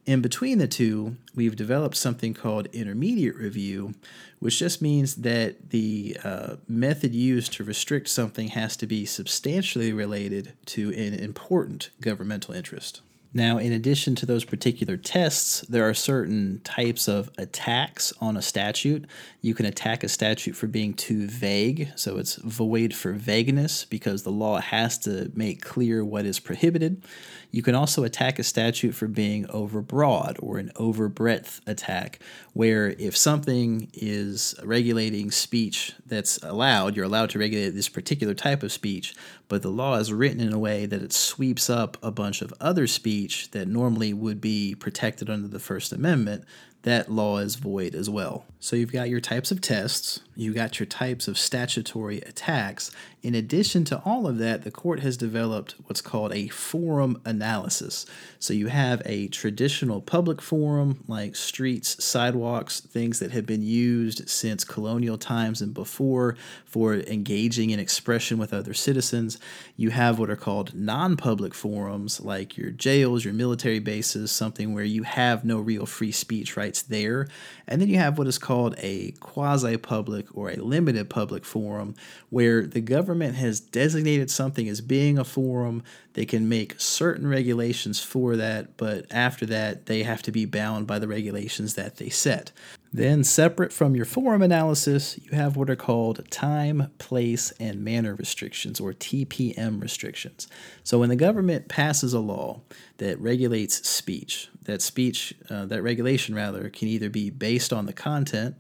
In 0.07 0.20
between 0.20 0.59
the 0.59 0.68
two, 0.68 1.16
we've 1.35 1.57
developed 1.57 1.96
something 1.96 2.35
called 2.35 2.66
intermediate 2.72 3.37
review, 3.37 3.94
which 4.38 4.59
just 4.59 4.83
means 4.83 5.16
that 5.16 5.70
the 5.70 6.16
uh, 6.22 6.57
method 6.68 7.14
used 7.14 7.55
to 7.55 7.64
restrict 7.64 8.09
something 8.09 8.48
has 8.48 8.77
to 8.79 8.87
be 8.87 9.07
substantially 9.07 9.92
related 9.92 10.53
to 10.66 10.90
an 10.90 11.14
important 11.14 11.90
governmental 12.00 12.55
interest. 12.55 13.00
Now, 13.37 13.59
in 13.59 13.73
addition 13.73 14.14
to 14.16 14.27
those 14.27 14.44
particular 14.44 14.97
tests, 14.97 15.62
there 15.62 15.88
are 15.88 15.92
certain 15.92 16.61
types 16.62 17.09
of 17.09 17.33
attacks 17.37 18.12
on 18.20 18.37
a 18.37 18.42
statute. 18.42 19.07
You 19.40 19.55
can 19.55 19.66
attack 19.66 20.05
a 20.05 20.09
statute 20.09 20.55
for 20.55 20.68
being 20.68 20.94
too 20.94 21.27
vague, 21.27 21.90
so 21.97 22.16
it's 22.16 22.37
void 22.37 22.94
for 22.94 23.11
vagueness 23.11 23.87
because 23.87 24.23
the 24.23 24.31
law 24.31 24.61
has 24.61 24.99
to 24.99 25.33
make 25.35 25.62
clear 25.62 26.05
what 26.05 26.27
is 26.27 26.38
prohibited. 26.38 27.03
You 27.51 27.62
can 27.62 27.75
also 27.75 28.05
attack 28.05 28.38
a 28.38 28.44
statute 28.44 28.94
for 28.94 29.09
being 29.09 29.47
overbroad 29.47 30.37
or 30.40 30.59
an 30.59 30.70
overbreadth 30.77 31.61
attack, 31.66 32.20
where 32.53 32.90
if 33.01 33.16
something 33.16 33.90
is 33.92 34.55
regulating 34.62 35.33
speech 35.33 35.92
that's 36.07 36.38
allowed, 36.38 36.94
you're 36.94 37.05
allowed 37.05 37.31
to 37.31 37.40
regulate 37.40 37.70
this 37.70 37.88
particular 37.88 38.35
type 38.35 38.62
of 38.62 38.73
speech, 38.73 39.14
but 39.48 39.62
the 39.62 39.70
law 39.70 39.96
is 39.96 40.12
written 40.12 40.40
in 40.40 40.52
a 40.52 40.59
way 40.59 40.87
that 40.87 41.02
it 41.02 41.12
sweeps 41.12 41.68
up 41.68 41.96
a 42.02 42.11
bunch 42.11 42.42
of 42.42 42.54
other 42.61 42.87
speech 42.87 43.50
that 43.50 43.68
normally 43.68 44.12
would 44.12 44.40
be 44.40 44.74
protected 44.74 45.28
under 45.28 45.48
the 45.48 45.59
First 45.59 45.92
Amendment, 45.92 46.44
that 46.83 47.11
law 47.11 47.38
is 47.38 47.57
void 47.57 47.94
as 47.94 48.09
well. 48.09 48.44
So 48.64 48.77
you've 48.77 48.92
got 48.92 49.11
your 49.11 49.20
types 49.20 49.50
of 49.50 49.61
tests, 49.61 50.20
you've 50.35 50.55
got 50.55 50.81
your 50.81 50.87
types 50.87 51.29
of 51.29 51.37
statutory 51.37 52.22
attacks. 52.22 52.90
In 53.22 53.35
addition 53.35 53.85
to 53.85 54.00
all 54.07 54.27
of 54.27 54.38
that, 54.38 54.64
the 54.64 54.70
court 54.70 55.00
has 55.00 55.18
developed 55.18 55.74
what's 55.85 56.00
called 56.00 56.33
a 56.33 56.48
forum 56.48 57.20
analysis. 57.27 58.07
So 58.38 58.55
you 58.55 58.68
have 58.68 59.03
a 59.05 59.29
traditional 59.29 60.00
public 60.00 60.40
forum 60.40 61.05
like 61.09 61.37
streets, 61.37 62.03
sidewalks, 62.03 62.81
things 62.81 63.18
that 63.18 63.33
have 63.33 63.44
been 63.44 63.62
used 63.62 64.29
since 64.29 64.64
colonial 64.64 65.18
times 65.18 65.61
and 65.61 65.74
before 65.74 66.37
for 66.64 66.94
engaging 66.94 67.70
in 67.70 67.79
expression 67.79 68.38
with 68.38 68.53
other 68.53 68.74
citizens. 68.74 69.38
You 69.77 69.90
have 69.90 70.18
what 70.18 70.31
are 70.31 70.37
called 70.37 70.74
non 70.74 71.16
public 71.16 71.55
forums 71.55 72.20
like 72.20 72.57
your 72.57 72.70
jails, 72.70 73.24
your 73.24 73.35
military 73.35 73.79
bases, 73.79 74.33
something 74.33 74.72
where 74.74 74.85
you 74.85 75.03
have 75.03 75.44
no 75.44 75.59
real 75.59 75.87
free 75.87 76.12
speech 76.12 76.57
rights 76.57 76.83
there. 76.83 77.29
And 77.66 77.81
then 77.81 77.88
you 77.88 77.98
have 77.98 78.18
what 78.18 78.27
is 78.27 78.38
called 78.38 78.54
a 78.79 79.12
quasi 79.21 79.77
public 79.77 80.27
or 80.37 80.51
a 80.51 80.57
limited 80.57 81.11
public 81.11 81.45
forum 81.45 81.95
where 82.31 82.67
the 82.67 82.81
government 82.81 83.35
has 83.37 83.61
designated 83.61 84.31
something 84.31 84.69
as 84.69 84.81
being 84.81 85.19
a 85.19 85.25
forum, 85.25 85.83
they 86.14 86.25
can 86.25 86.49
make 86.49 86.81
certain 86.81 87.27
regulations 87.27 88.03
for 88.03 88.37
that, 88.37 88.77
but 88.77 89.07
after 89.11 89.47
that, 89.47 89.87
they 89.87 90.03
have 90.03 90.23
to 90.23 90.33
be 90.33 90.45
bound 90.45 90.87
by 90.87 90.99
the 90.99 91.09
regulations 91.09 91.75
that 91.75 91.97
they 91.97 92.09
set. 92.09 92.53
Then, 92.95 93.25
separate 93.25 93.73
from 93.73 93.97
your 93.97 94.05
forum 94.05 94.40
analysis, 94.40 95.19
you 95.21 95.33
have 95.33 95.57
what 95.57 95.69
are 95.69 95.75
called 95.75 96.31
time, 96.31 96.93
place, 96.99 97.53
and 97.59 97.83
manner 97.83 98.14
restrictions, 98.14 98.79
or 98.79 98.93
TPM 98.93 99.83
restrictions. 99.83 100.47
So, 100.85 101.01
when 101.01 101.09
the 101.09 101.17
government 101.17 101.67
passes 101.67 102.12
a 102.12 102.21
law 102.21 102.61
that 102.99 103.19
regulates 103.19 103.88
speech, 103.88 104.49
that 104.64 104.83
speech, 104.83 105.35
uh, 105.50 105.66
that 105.66 105.83
regulation 105.83 106.35
rather, 106.35 106.68
can 106.68 106.88
either 106.88 107.11
be 107.11 107.31
based 107.31 107.72
on 107.72 107.87
the 107.87 107.92
content 107.92 108.57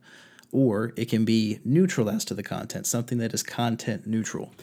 or 0.52 0.92
it 0.96 1.06
can 1.08 1.24
be 1.24 1.58
neutral 1.64 2.08
as 2.08 2.24
to 2.24 2.34
the 2.34 2.42
content, 2.42 2.86
something 2.86 3.18
that 3.18 3.34
is 3.34 3.42
content 3.42 4.06
neutral. 4.06 4.54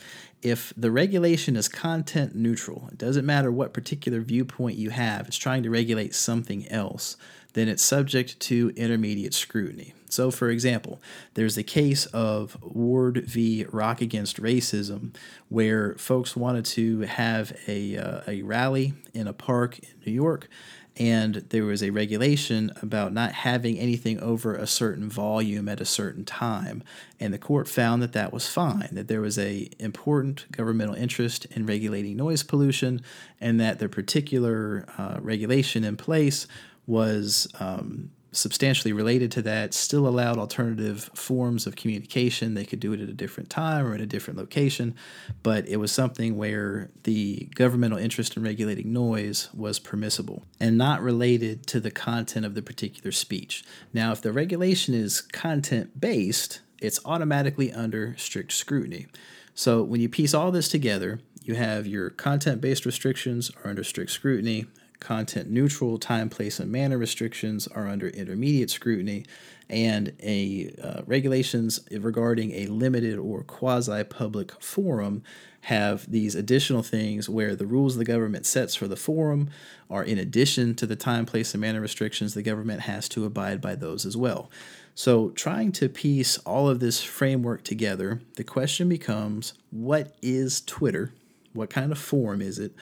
If 0.42 0.74
the 0.78 0.90
regulation 0.90 1.56
is 1.56 1.68
content 1.68 2.34
neutral, 2.34 2.88
it 2.92 2.98
doesn't 2.98 3.26
matter 3.26 3.52
what 3.52 3.74
particular 3.74 4.22
viewpoint 4.22 4.78
you 4.78 4.90
have, 4.90 5.28
it's 5.28 5.38
trying 5.38 5.64
to 5.64 5.70
regulate 5.70 6.16
something 6.16 6.68
else 6.70 7.18
then 7.54 7.68
it's 7.68 7.84
subject 7.84 8.40
to 8.40 8.72
intermediate 8.76 9.34
scrutiny. 9.34 9.94
So, 10.10 10.32
for 10.32 10.50
example, 10.50 11.02
there's 11.36 11.56
the 11.56 11.64
case 11.64 12.06
of 12.08 12.58
Ward 12.62 13.24
v. 13.26 13.66
Rock 13.70 14.02
Against 14.02 14.42
Racism, 14.42 15.16
where 15.50 15.96
folks 15.96 16.36
wanted 16.36 16.66
to 16.66 17.02
have 17.02 17.58
a, 17.68 17.98
uh, 17.98 18.22
a 18.28 18.42
rally 18.42 18.94
in 19.14 19.28
a 19.28 19.34
park 19.34 19.80
in 19.80 19.90
New 20.06 20.12
York, 20.12 20.50
and 20.98 21.36
there 21.50 21.64
was 21.64 21.82
a 21.82 21.90
regulation 21.90 22.72
about 22.82 23.14
not 23.14 23.32
having 23.32 23.80
anything 23.80 24.20
over 24.20 24.56
a 24.56 24.68
certain 24.68 25.10
volume 25.10 25.70
at 25.70 25.80
a 25.80 25.86
certain 25.86 26.26
time. 26.26 26.84
And 27.20 27.34
the 27.34 27.38
court 27.38 27.68
found 27.68 28.02
that 28.02 28.14
that 28.14 28.34
was 28.34 28.48
fine 28.48 28.90
that 28.92 29.08
there 29.08 29.22
was 29.22 29.40
a 29.40 29.70
important 29.80 30.52
governmental 30.52 30.96
interest 30.96 31.46
in 31.52 31.66
regulating 31.66 32.18
noise 32.18 32.44
pollution 32.44 33.02
and 33.40 33.60
that 33.60 33.80
the 33.80 33.88
particular 33.88 34.86
uh, 34.98 35.18
regulation 35.22 35.84
in 35.84 35.96
place 35.96 36.46
was 36.86 37.48
um, 37.60 38.12
substantially 38.32 38.94
related 38.94 39.32
to 39.34 39.42
that, 39.42 39.74
still 39.74 40.08
allowed 40.08 40.38
alternative 40.38 41.10
forms 41.14 41.68
of 41.68 41.76
communication. 41.76 42.54
They 42.54 42.66
could 42.66 42.80
do 42.80 42.94
it 42.94 43.02
at 43.02 43.10
a 43.10 43.14
different 43.14 43.50
time 43.50 43.86
or 43.86 43.94
at 43.94 44.02
a 44.02 44.06
different 44.06 44.40
location, 44.40 44.96
but 45.44 45.68
it 45.68 45.78
was 45.78 45.92
something 45.92 46.38
where 46.38 46.90
the 47.04 47.50
governmental 47.56 47.98
interest 47.98 48.38
in 48.38 48.44
regulating 48.44 48.94
noise 48.94 49.50
was 49.54 49.80
permissible 49.80 50.46
and 50.60 50.78
not 50.78 51.02
related 51.02 51.68
to 51.68 51.80
the 51.80 51.92
content 51.92 52.46
of 52.46 52.56
the 52.56 52.62
particular 52.62 53.12
speech. 53.12 53.64
Now, 53.94 54.12
if 54.12 54.22
the 54.22 54.32
regulation 54.32 54.94
is 54.94 55.22
content 55.22 56.00
based, 56.00 56.62
it's 56.80 57.00
automatically 57.06 57.72
under 57.72 58.16
strict 58.18 58.54
scrutiny. 58.54 59.08
So 59.54 59.84
when 59.84 60.02
you 60.02 60.10
piece 60.10 60.34
all 60.34 60.52
this 60.52 60.70
together, 60.70 61.20
you 61.44 61.56
have 61.56 61.86
your 61.86 62.10
content 62.10 62.62
based 62.62 62.86
restrictions 62.86 63.52
are 63.64 63.70
under 63.70 63.84
strict 63.84 64.12
scrutiny, 64.12 64.68
content 65.02 65.50
neutral 65.50 65.98
time, 65.98 66.30
place, 66.30 66.60
and 66.60 66.72
manner 66.72 66.98
restrictions 66.98 67.68
are 67.68 67.88
under 67.88 68.08
intermediate 68.08 68.70
scrutiny, 68.70 69.26
and 69.70 70.14
a 70.22 70.74
uh, 70.82 71.02
regulations 71.06 71.82
regarding 71.92 72.52
a 72.52 72.68
limited 72.68 73.18
or 73.18 73.44
quasi 73.44 74.04
public 74.06 74.52
forum 74.62 75.24
have 75.62 76.10
these 76.10 76.34
additional 76.36 76.82
things 76.82 77.30
where 77.30 77.56
the 77.56 77.66
rules 77.66 77.96
the 77.96 78.06
government 78.06 78.46
sets 78.46 78.74
for 78.74 78.88
the 78.88 78.96
forum 78.96 79.50
are 79.90 80.04
in 80.04 80.18
addition 80.18 80.74
to 80.76 80.88
the 80.88 80.96
time, 80.96 81.26
place, 81.26 81.54
and 81.54 81.62
manner 81.62 81.82
restrictions, 81.82 82.34
the 82.34 82.42
government 82.42 82.82
has 82.82 83.08
to 83.10 83.26
abide 83.26 83.62
by 83.62 83.76
those 83.76 84.06
as 84.06 84.18
well. 84.18 84.50
So, 84.96 85.30
trying 85.30 85.72
to 85.74 85.88
piece 85.88 86.38
all 86.40 86.68
of 86.68 86.80
this 86.80 87.02
framework 87.04 87.64
together, 87.64 88.22
the 88.36 88.44
question 88.44 88.90
becomes 88.90 89.54
what 89.70 90.16
is 90.22 90.62
Twitter? 90.62 91.14
What 91.54 91.70
kind 91.70 91.92
of 91.92 91.98
forum 91.98 92.42
is 92.42 92.60
it? 92.60 92.74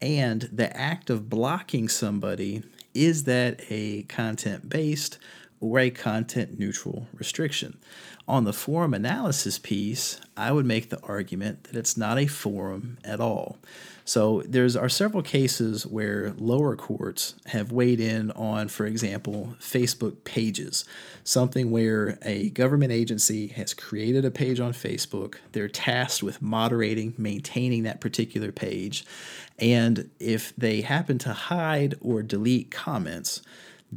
And 0.00 0.42
the 0.52 0.74
act 0.76 1.10
of 1.10 1.30
blocking 1.30 1.88
somebody 1.88 2.62
is 2.94 3.24
that 3.24 3.60
a 3.70 4.02
content 4.04 4.68
based 4.68 5.18
or 5.60 5.78
a 5.78 5.90
content 5.90 6.58
neutral 6.58 7.06
restriction? 7.14 7.78
On 8.28 8.42
the 8.42 8.52
forum 8.52 8.92
analysis 8.92 9.56
piece, 9.56 10.20
I 10.36 10.50
would 10.50 10.66
make 10.66 10.90
the 10.90 11.00
argument 11.02 11.64
that 11.64 11.76
it's 11.76 11.96
not 11.96 12.18
a 12.18 12.26
forum 12.26 12.98
at 13.04 13.20
all. 13.20 13.58
So 14.04 14.42
there's 14.46 14.76
are 14.76 14.88
several 14.88 15.22
cases 15.22 15.86
where 15.86 16.32
lower 16.36 16.76
courts 16.76 17.36
have 17.46 17.70
weighed 17.72 18.00
in 18.00 18.32
on, 18.32 18.66
for 18.68 18.84
example, 18.84 19.56
Facebook 19.60 20.24
pages, 20.24 20.84
something 21.22 21.70
where 21.70 22.18
a 22.22 22.50
government 22.50 22.92
agency 22.92 23.48
has 23.48 23.74
created 23.74 24.24
a 24.24 24.30
page 24.30 24.58
on 24.58 24.72
Facebook. 24.72 25.36
They're 25.52 25.68
tasked 25.68 26.22
with 26.22 26.42
moderating, 26.42 27.14
maintaining 27.16 27.84
that 27.84 28.00
particular 28.00 28.50
page, 28.50 29.04
and 29.58 30.10
if 30.20 30.54
they 30.56 30.82
happen 30.82 31.18
to 31.18 31.32
hide 31.32 31.94
or 32.00 32.22
delete 32.22 32.70
comments, 32.70 33.40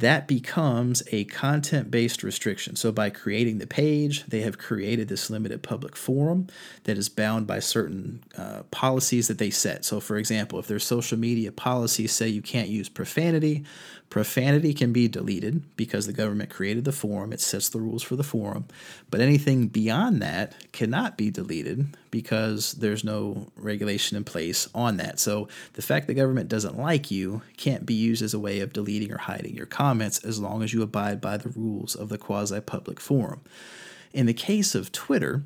that 0.00 0.26
becomes 0.26 1.02
a 1.12 1.24
content 1.24 1.90
based 1.90 2.22
restriction. 2.22 2.76
So, 2.76 2.90
by 2.90 3.10
creating 3.10 3.58
the 3.58 3.66
page, 3.66 4.24
they 4.26 4.40
have 4.40 4.58
created 4.58 5.08
this 5.08 5.30
limited 5.30 5.62
public 5.62 5.94
forum 5.94 6.48
that 6.84 6.98
is 6.98 7.08
bound 7.08 7.46
by 7.46 7.60
certain 7.60 8.22
uh, 8.36 8.62
policies 8.70 9.28
that 9.28 9.38
they 9.38 9.50
set. 9.50 9.84
So, 9.84 10.00
for 10.00 10.16
example, 10.16 10.58
if 10.58 10.66
their 10.66 10.78
social 10.78 11.18
media 11.18 11.52
policies 11.52 12.12
say 12.12 12.28
you 12.28 12.42
can't 12.42 12.68
use 12.68 12.88
profanity, 12.88 13.64
profanity 14.10 14.74
can 14.74 14.92
be 14.92 15.06
deleted 15.06 15.62
because 15.76 16.06
the 16.06 16.12
government 16.12 16.50
created 16.50 16.84
the 16.84 16.92
forum, 16.92 17.32
it 17.32 17.40
sets 17.40 17.68
the 17.68 17.80
rules 17.80 18.02
for 18.02 18.16
the 18.16 18.24
forum. 18.24 18.66
But 19.10 19.20
anything 19.20 19.68
beyond 19.68 20.20
that 20.20 20.72
cannot 20.72 21.16
be 21.16 21.30
deleted 21.30 21.96
because 22.10 22.72
there's 22.72 23.04
no 23.04 23.46
regulation 23.56 24.16
in 24.16 24.24
place 24.24 24.68
on 24.74 24.96
that. 24.96 25.20
So 25.20 25.48
the 25.74 25.82
fact 25.82 26.08
the 26.08 26.14
government 26.14 26.48
doesn't 26.48 26.76
like 26.76 27.10
you 27.10 27.42
can't 27.56 27.86
be 27.86 27.94
used 27.94 28.22
as 28.22 28.34
a 28.34 28.38
way 28.38 28.60
of 28.60 28.72
deleting 28.72 29.12
or 29.12 29.18
hiding 29.18 29.54
your 29.54 29.66
comments 29.90 30.24
as 30.24 30.38
long 30.38 30.62
as 30.62 30.72
you 30.72 30.82
abide 30.82 31.20
by 31.20 31.36
the 31.36 31.48
rules 31.48 31.96
of 31.96 32.10
the 32.10 32.16
quasi 32.16 32.60
public 32.60 33.00
forum. 33.00 33.40
In 34.12 34.26
the 34.26 34.32
case 34.32 34.76
of 34.76 34.92
Twitter, 34.92 35.42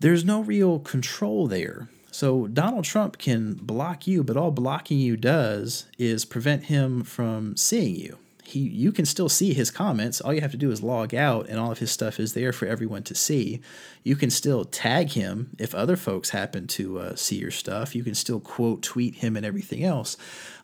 there's 0.00 0.22
no 0.22 0.42
real 0.42 0.78
control 0.78 1.46
there. 1.46 1.88
So 2.10 2.46
Donald 2.46 2.84
Trump 2.84 3.16
can 3.16 3.54
block 3.54 4.06
you, 4.06 4.22
but 4.22 4.36
all 4.36 4.50
blocking 4.50 4.98
you 4.98 5.16
does 5.16 5.86
is 5.96 6.26
prevent 6.26 6.64
him 6.64 7.04
from 7.04 7.56
seeing 7.56 7.96
you 7.96 8.18
he 8.54 8.60
you 8.60 8.92
can 8.92 9.04
still 9.04 9.28
see 9.28 9.52
his 9.52 9.70
comments. 9.70 10.20
All 10.20 10.32
you 10.32 10.40
have 10.40 10.52
to 10.52 10.56
do 10.56 10.70
is 10.70 10.82
log 10.82 11.14
out 11.14 11.48
and 11.48 11.58
all 11.58 11.72
of 11.72 11.78
his 11.78 11.90
stuff 11.90 12.18
is 12.20 12.34
there 12.34 12.52
for 12.52 12.66
everyone 12.66 13.02
to 13.04 13.14
see. 13.14 13.60
You 14.02 14.16
can 14.16 14.30
still 14.30 14.64
tag 14.64 15.10
him 15.10 15.50
if 15.58 15.74
other 15.74 15.96
folks 15.96 16.30
happen 16.30 16.66
to 16.68 16.98
uh, 16.98 17.16
see 17.16 17.36
your 17.36 17.50
stuff. 17.50 17.94
You 17.94 18.04
can 18.04 18.14
still 18.14 18.40
quote 18.40 18.82
tweet 18.82 19.16
him 19.16 19.36
and 19.36 19.44
everything 19.44 19.82
else. 19.82 20.16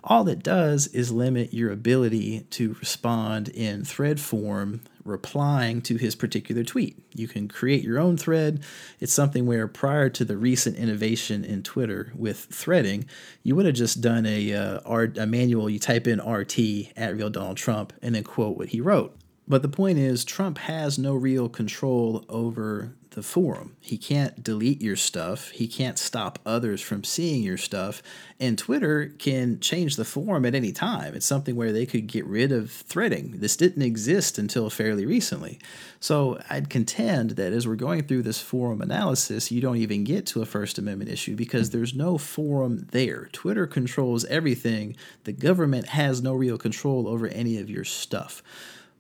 All 0.02 0.28
it 0.28 0.42
does 0.42 0.86
is 0.88 1.12
limit 1.12 1.52
your 1.52 1.70
ability 1.70 2.46
to 2.50 2.74
respond 2.74 3.48
in 3.48 3.84
thread 3.84 4.20
form 4.20 4.80
replying 5.04 5.82
to 5.82 5.96
his 5.96 6.14
particular 6.14 6.64
tweet. 6.64 6.98
You 7.14 7.28
can 7.28 7.48
create 7.48 7.82
your 7.82 7.98
own 7.98 8.16
thread. 8.16 8.62
It's 8.98 9.12
something 9.12 9.46
where 9.46 9.68
prior 9.68 10.08
to 10.10 10.24
the 10.24 10.36
recent 10.36 10.76
innovation 10.76 11.44
in 11.44 11.62
Twitter 11.62 12.12
with 12.14 12.38
threading, 12.46 13.06
you 13.42 13.56
would 13.56 13.66
have 13.66 13.74
just 13.74 14.00
done 14.00 14.26
a, 14.26 14.54
uh, 14.54 14.80
R, 14.84 15.12
a 15.16 15.26
manual. 15.26 15.68
You 15.68 15.78
type 15.78 16.06
in 16.06 16.20
RT 16.20 16.96
at 16.96 17.16
real 17.16 17.30
Donald 17.30 17.56
Trump 17.56 17.92
and 18.02 18.14
then 18.14 18.24
quote 18.24 18.56
what 18.56 18.68
he 18.68 18.80
wrote. 18.80 19.19
But 19.50 19.62
the 19.62 19.68
point 19.68 19.98
is, 19.98 20.24
Trump 20.24 20.58
has 20.58 20.96
no 20.96 21.12
real 21.12 21.48
control 21.48 22.24
over 22.28 22.94
the 23.10 23.22
forum. 23.24 23.74
He 23.80 23.98
can't 23.98 24.44
delete 24.44 24.80
your 24.80 24.94
stuff. 24.94 25.50
He 25.50 25.66
can't 25.66 25.98
stop 25.98 26.38
others 26.46 26.80
from 26.80 27.02
seeing 27.02 27.42
your 27.42 27.56
stuff. 27.56 28.00
And 28.38 28.56
Twitter 28.56 29.12
can 29.18 29.58
change 29.58 29.96
the 29.96 30.04
forum 30.04 30.46
at 30.46 30.54
any 30.54 30.70
time. 30.70 31.16
It's 31.16 31.26
something 31.26 31.56
where 31.56 31.72
they 31.72 31.84
could 31.84 32.06
get 32.06 32.24
rid 32.26 32.52
of 32.52 32.70
threading. 32.70 33.40
This 33.40 33.56
didn't 33.56 33.82
exist 33.82 34.38
until 34.38 34.70
fairly 34.70 35.04
recently. 35.04 35.58
So 35.98 36.40
I'd 36.48 36.70
contend 36.70 37.30
that 37.30 37.52
as 37.52 37.66
we're 37.66 37.74
going 37.74 38.04
through 38.04 38.22
this 38.22 38.40
forum 38.40 38.80
analysis, 38.80 39.50
you 39.50 39.60
don't 39.60 39.78
even 39.78 40.04
get 40.04 40.26
to 40.26 40.42
a 40.42 40.46
First 40.46 40.78
Amendment 40.78 41.10
issue 41.10 41.34
because 41.34 41.70
there's 41.70 41.92
no 41.92 42.18
forum 42.18 42.86
there. 42.92 43.28
Twitter 43.32 43.66
controls 43.66 44.24
everything. 44.26 44.94
The 45.24 45.32
government 45.32 45.88
has 45.88 46.22
no 46.22 46.34
real 46.34 46.56
control 46.56 47.08
over 47.08 47.26
any 47.26 47.58
of 47.58 47.68
your 47.68 47.84
stuff. 47.84 48.44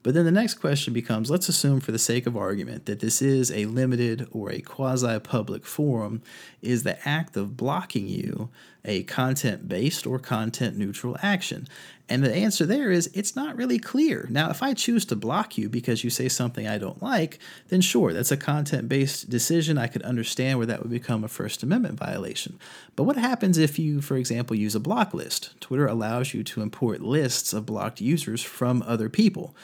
But 0.02 0.14
then 0.14 0.24
the 0.24 0.30
next 0.30 0.54
question 0.54 0.94
becomes 0.94 1.30
let's 1.30 1.48
assume, 1.48 1.80
for 1.80 1.92
the 1.92 1.98
sake 1.98 2.26
of 2.26 2.36
argument, 2.36 2.86
that 2.86 3.00
this 3.00 3.20
is 3.20 3.50
a 3.50 3.66
limited 3.66 4.26
or 4.30 4.50
a 4.50 4.60
quasi 4.60 5.18
public 5.20 5.66
forum. 5.66 6.22
Is 6.62 6.82
the 6.82 7.08
act 7.08 7.36
of 7.36 7.56
blocking 7.56 8.08
you 8.08 8.48
a 8.84 9.02
content 9.04 9.68
based 9.68 10.06
or 10.06 10.18
content 10.18 10.76
neutral 10.76 11.16
action? 11.22 11.68
And 12.10 12.24
the 12.24 12.34
answer 12.34 12.66
there 12.66 12.90
is 12.90 13.08
it's 13.14 13.36
not 13.36 13.56
really 13.56 13.78
clear. 13.78 14.26
Now, 14.28 14.50
if 14.50 14.64
I 14.64 14.74
choose 14.74 15.04
to 15.06 15.16
block 15.16 15.56
you 15.56 15.68
because 15.68 16.02
you 16.02 16.10
say 16.10 16.28
something 16.28 16.66
I 16.66 16.76
don't 16.76 17.00
like, 17.00 17.38
then 17.68 17.80
sure, 17.80 18.12
that's 18.12 18.32
a 18.32 18.36
content 18.36 18.88
based 18.88 19.30
decision. 19.30 19.78
I 19.78 19.86
could 19.86 20.02
understand 20.02 20.58
where 20.58 20.66
that 20.66 20.82
would 20.82 20.90
become 20.90 21.22
a 21.22 21.28
First 21.28 21.62
Amendment 21.62 21.98
violation. 21.98 22.58
But 22.96 23.04
what 23.04 23.16
happens 23.16 23.58
if 23.58 23.78
you, 23.78 24.00
for 24.00 24.16
example, 24.16 24.56
use 24.56 24.74
a 24.74 24.80
block 24.80 25.14
list? 25.14 25.58
Twitter 25.60 25.86
allows 25.86 26.34
you 26.34 26.42
to 26.42 26.62
import 26.62 27.00
lists 27.00 27.52
of 27.52 27.64
blocked 27.64 28.00
users 28.00 28.42
from 28.42 28.82
other 28.82 29.08
people 29.08 29.54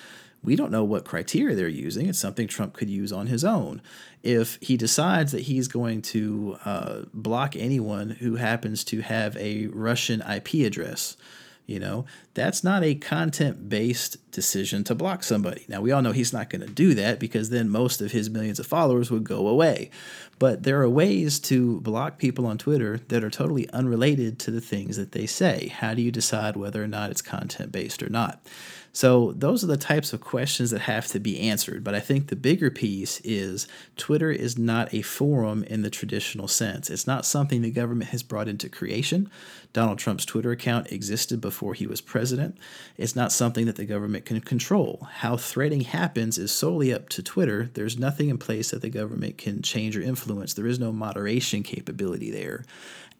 We 0.46 0.56
don't 0.56 0.70
know 0.70 0.85
what 0.85 1.04
criteria 1.04 1.56
they're 1.56 1.68
using. 1.68 2.06
It's 2.06 2.20
something 2.20 2.46
Trump 2.46 2.72
could 2.72 2.88
use 2.88 3.12
on 3.12 3.26
his 3.26 3.44
own. 3.44 3.82
If 4.22 4.59
he 4.62 4.76
decides 4.76 5.32
that 5.32 5.42
he's 5.42 5.66
going 5.66 6.02
to 6.02 6.56
uh, 6.64 7.02
block 7.12 7.56
anyone 7.56 8.11
who 8.11 8.37
happens 8.37 8.85
to 8.85 9.00
have 9.00 9.37
a 9.37 9.66
Russian 9.66 10.22
IP 10.22 10.54
address, 10.64 11.16
you 11.66 11.80
know, 11.80 12.04
that's 12.35 12.62
not 12.62 12.85
a 12.85 12.94
content 12.94 13.68
based 13.68 14.30
decision 14.30 14.85
to 14.85 14.94
block 14.94 15.24
somebody. 15.24 15.64
Now, 15.68 15.80
we 15.80 15.90
all 15.90 16.00
know 16.00 16.12
he's 16.12 16.32
not 16.32 16.48
going 16.48 16.61
to 16.61 16.72
do 16.72 16.94
that 16.94 17.18
because 17.18 17.50
then 17.50 17.68
most 17.68 18.00
of 18.00 18.12
his 18.12 18.30
millions 18.30 18.61
of 18.61 18.68
followers 18.68 19.11
would 19.11 19.24
go 19.24 19.48
away. 19.48 19.90
But 20.38 20.62
there 20.62 20.80
are 20.80 20.88
ways 20.88 21.40
to 21.40 21.80
block 21.80 22.18
people 22.18 22.46
on 22.46 22.56
Twitter 22.56 23.00
that 23.09 23.24
are 23.24 23.30
totally 23.30 23.68
unrelated 23.70 24.38
to 24.40 24.52
the 24.52 24.61
things 24.61 24.96
that 24.96 25.11
they 25.11 25.26
say. 25.26 25.68
How 25.68 25.92
do 25.92 26.02
you 26.02 26.12
decide 26.12 26.56
whether 26.56 26.82
or 26.82 26.88
not 26.88 27.11
it's 27.11 27.22
content 27.22 27.72
based 27.72 28.00
or 28.00 28.11
not? 28.11 28.40
So, 28.96 29.32
those 29.32 29.62
are 29.62 29.66
the 29.66 29.76
types 29.76 30.14
of 30.14 30.22
questions 30.22 30.70
that 30.70 30.80
have 30.80 31.06
to 31.09 31.20
be 31.20 31.38
answered. 31.38 31.85
But 31.85 31.94
I 31.94 32.00
think 32.00 32.28
the 32.28 32.35
bigger 32.35 32.70
piece 32.70 33.20
is 33.20 33.68
Twitter 33.98 34.30
is 34.30 34.56
not 34.56 34.94
a 34.94 35.02
forum 35.02 35.64
in 35.64 35.82
the 35.82 35.90
traditional 35.90 36.48
sense. 36.48 36.88
It's 36.88 37.06
not 37.06 37.26
something 37.26 37.61
the 37.61 37.70
government 37.70 38.09
has 38.12 38.22
brought 38.22 38.48
into 38.48 38.70
creation. 38.70 39.30
Donald 39.74 39.98
Trump's 39.98 40.24
Twitter 40.24 40.50
account 40.50 40.90
existed 40.90 41.42
before 41.42 41.74
he 41.74 41.86
was 41.86 42.01
president. 42.01 42.57
It's 42.97 43.14
not 43.14 43.32
something 43.32 43.66
that 43.66 43.76
the 43.76 43.84
government 43.84 44.24
can 44.24 44.40
control. 44.40 45.07
How 45.16 45.36
threading 45.36 45.82
happens 45.82 46.38
is 46.38 46.51
solely 46.51 46.90
up 46.90 47.11
to 47.11 47.22
Twitter. 47.22 47.68
There's 47.74 47.99
nothing 47.99 48.30
in 48.30 48.38
place 48.38 48.70
that 48.70 48.80
the 48.80 48.88
government 48.88 49.36
can 49.36 49.61
change 49.61 49.94
or 49.94 50.01
influence, 50.01 50.55
there 50.55 50.66
is 50.66 50.80
no 50.80 50.90
moderation 50.90 51.62
capability 51.62 52.30
there. 52.30 52.64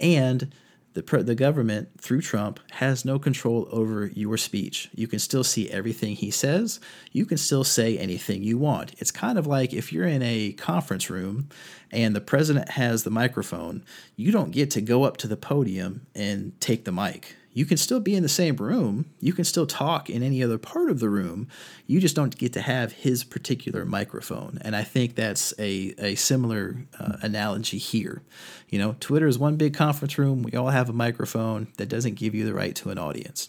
And 0.01 0.51
the, 0.97 1.23
the 1.23 1.35
government, 1.35 2.01
through 2.01 2.23
Trump, 2.23 2.59
has 2.73 3.05
no 3.05 3.19
control 3.19 3.69
over 3.71 4.07
your 4.07 4.39
speech. 4.39 4.89
You 4.95 5.07
can 5.07 5.19
still 5.19 5.45
see 5.45 5.71
everything 5.71 6.17
he 6.17 6.31
says. 6.31 6.81
You 7.13 7.27
can 7.27 7.37
still 7.37 7.65
say 7.65 7.99
anything 7.99 8.43
you 8.43 8.57
want. 8.57 8.93
It's 8.99 9.11
kind 9.11 9.39
of 9.39 9.47
like 9.47 9.75
if 9.75 9.93
you're 9.93 10.07
in 10.07 10.23
a 10.23 10.53
conference 10.53 11.11
room 11.11 11.51
and 11.93 12.17
the 12.17 12.23
president 12.23 12.71
has 12.71 13.05
the 13.05 13.11
microphone, 13.11 13.85
you 14.17 14.33
don't 14.33 14.53
get 14.53 14.71
to 14.71 14.81
go 14.81 15.05
up 15.05 15.19
to 15.19 15.29
the 15.29 15.37
podium 15.37 16.07
and 16.15 16.59
take 16.61 16.87
the 16.87 16.93
mic 16.93 17.37
you 17.57 17.65
can 17.65 17.79
still 17.79 18.01
be 18.01 18.15
in 18.15 18.23
the 18.23 18.29
same 18.29 18.55
room. 18.57 19.07
You 19.19 19.33
can 19.33 19.47
still 19.47 19.67
talk 19.67 20.11
in 20.11 20.23
any 20.23 20.43
other 20.43 20.59
part 20.59 20.91
of 20.91 21.01
the 21.01 21.09
room. 21.09 21.49
You 21.87 22.01
just 22.01 22.15
don't 22.15 22.37
get 22.37 22.53
to 22.53 22.61
have 22.61 22.93
his 22.93 23.25
particular 23.25 23.87
microphone. 23.87 24.59
And 24.61 24.77
I 24.77 24.83
think 24.83 25.15
that's 25.15 25.55
a, 25.59 25.95
a 25.97 26.17
similar 26.17 26.77
uh, 27.01 27.17
analogy 27.23 27.79
here. 27.79 28.21
You 28.69 28.79
know, 28.79 28.95
Twitter 29.01 29.27
is 29.27 29.39
one 29.39 29.57
big 29.57 29.73
conference 29.73 30.19
room. 30.19 30.43
We 30.43 30.53
all 30.53 30.69
have 30.69 30.91
a 30.91 30.93
microphone 30.93 31.69
that 31.79 31.89
doesn't 31.89 32.17
give 32.17 32.35
you 32.35 32.45
the 32.45 32.53
right 32.53 32.75
to 32.77 32.91
an 32.91 32.99
audience. 32.99 33.49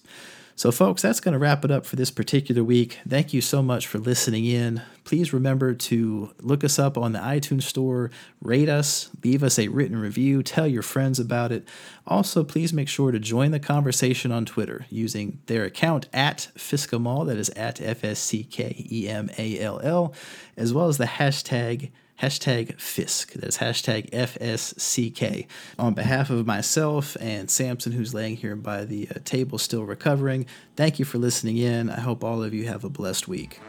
So, 0.58 0.72
folks, 0.72 1.04
that's 1.04 1.20
going 1.20 1.34
to 1.34 1.38
wrap 1.38 1.64
it 1.66 1.70
up 1.70 1.86
for 1.86 1.98
this 1.98 2.10
particular 2.10 2.64
week. 2.64 2.98
Thank 3.08 3.32
you 3.32 3.42
so 3.42 3.62
much 3.62 3.86
for 3.86 4.00
listening 4.00 4.46
in. 4.46 4.82
Please 5.04 5.32
remember 5.32 5.76
to 5.76 6.32
look 6.42 6.64
us 6.64 6.80
up 6.80 6.98
on 6.98 7.12
the 7.12 7.20
iTunes 7.20 7.62
Store, 7.62 8.10
rate 8.42 8.68
us, 8.68 9.12
leave 9.24 9.44
us 9.44 9.60
a 9.60 9.68
written 9.68 10.00
review, 10.00 10.42
tell 10.42 10.66
your 10.66 10.82
friends 10.82 11.20
about 11.20 11.52
it. 11.52 11.68
Also, 12.08 12.44
please 12.44 12.74
make 12.74 12.90
sure 12.90 13.12
to 13.12 13.20
join 13.20 13.52
the 13.52 13.60
conversation 13.60 14.32
on 14.32 14.46
Twitter 14.46 14.88
using 14.90 15.40
their 15.46 15.64
account 15.64 16.10
at 16.12 16.48
fsckemall, 16.56 17.28
that 17.28 17.38
is 17.38 17.52
at 17.52 17.80
F 17.80 18.04
S 18.04 18.18
C 18.18 18.44
K 18.44 18.84
E 18.92 19.08
M 19.08 19.30
A 19.38 19.60
L 19.60 19.80
L, 19.84 20.12
as 20.58 20.74
well 20.74 20.88
as 20.88 20.98
the 20.98 21.06
hashtag 21.06 21.92
hashtag 22.22 22.76
fsck. 22.78 23.34
That's 23.34 23.58
hashtag 23.58 24.10
FSCK. 24.12 25.48
On 25.78 25.94
behalf 25.94 26.30
of 26.30 26.46
myself 26.46 27.16
and 27.20 27.50
Samson, 27.50 27.92
who's 27.92 28.14
laying 28.14 28.38
here 28.38 28.56
by 28.56 28.86
the 28.86 29.08
uh, 29.10 29.20
table 29.24 29.58
still 29.58 29.84
recovering, 29.84 30.46
thank 30.76 31.00
you 31.00 31.06
for 31.06 31.18
listening 31.18 31.58
in. 31.58 31.90
I 31.90 32.00
hope 32.00 32.24
all 32.24 32.44
of 32.44 32.54
you 32.54 32.68
have 32.68 32.84
a 32.84 32.90
blessed 32.90 33.28
week. 33.28 33.60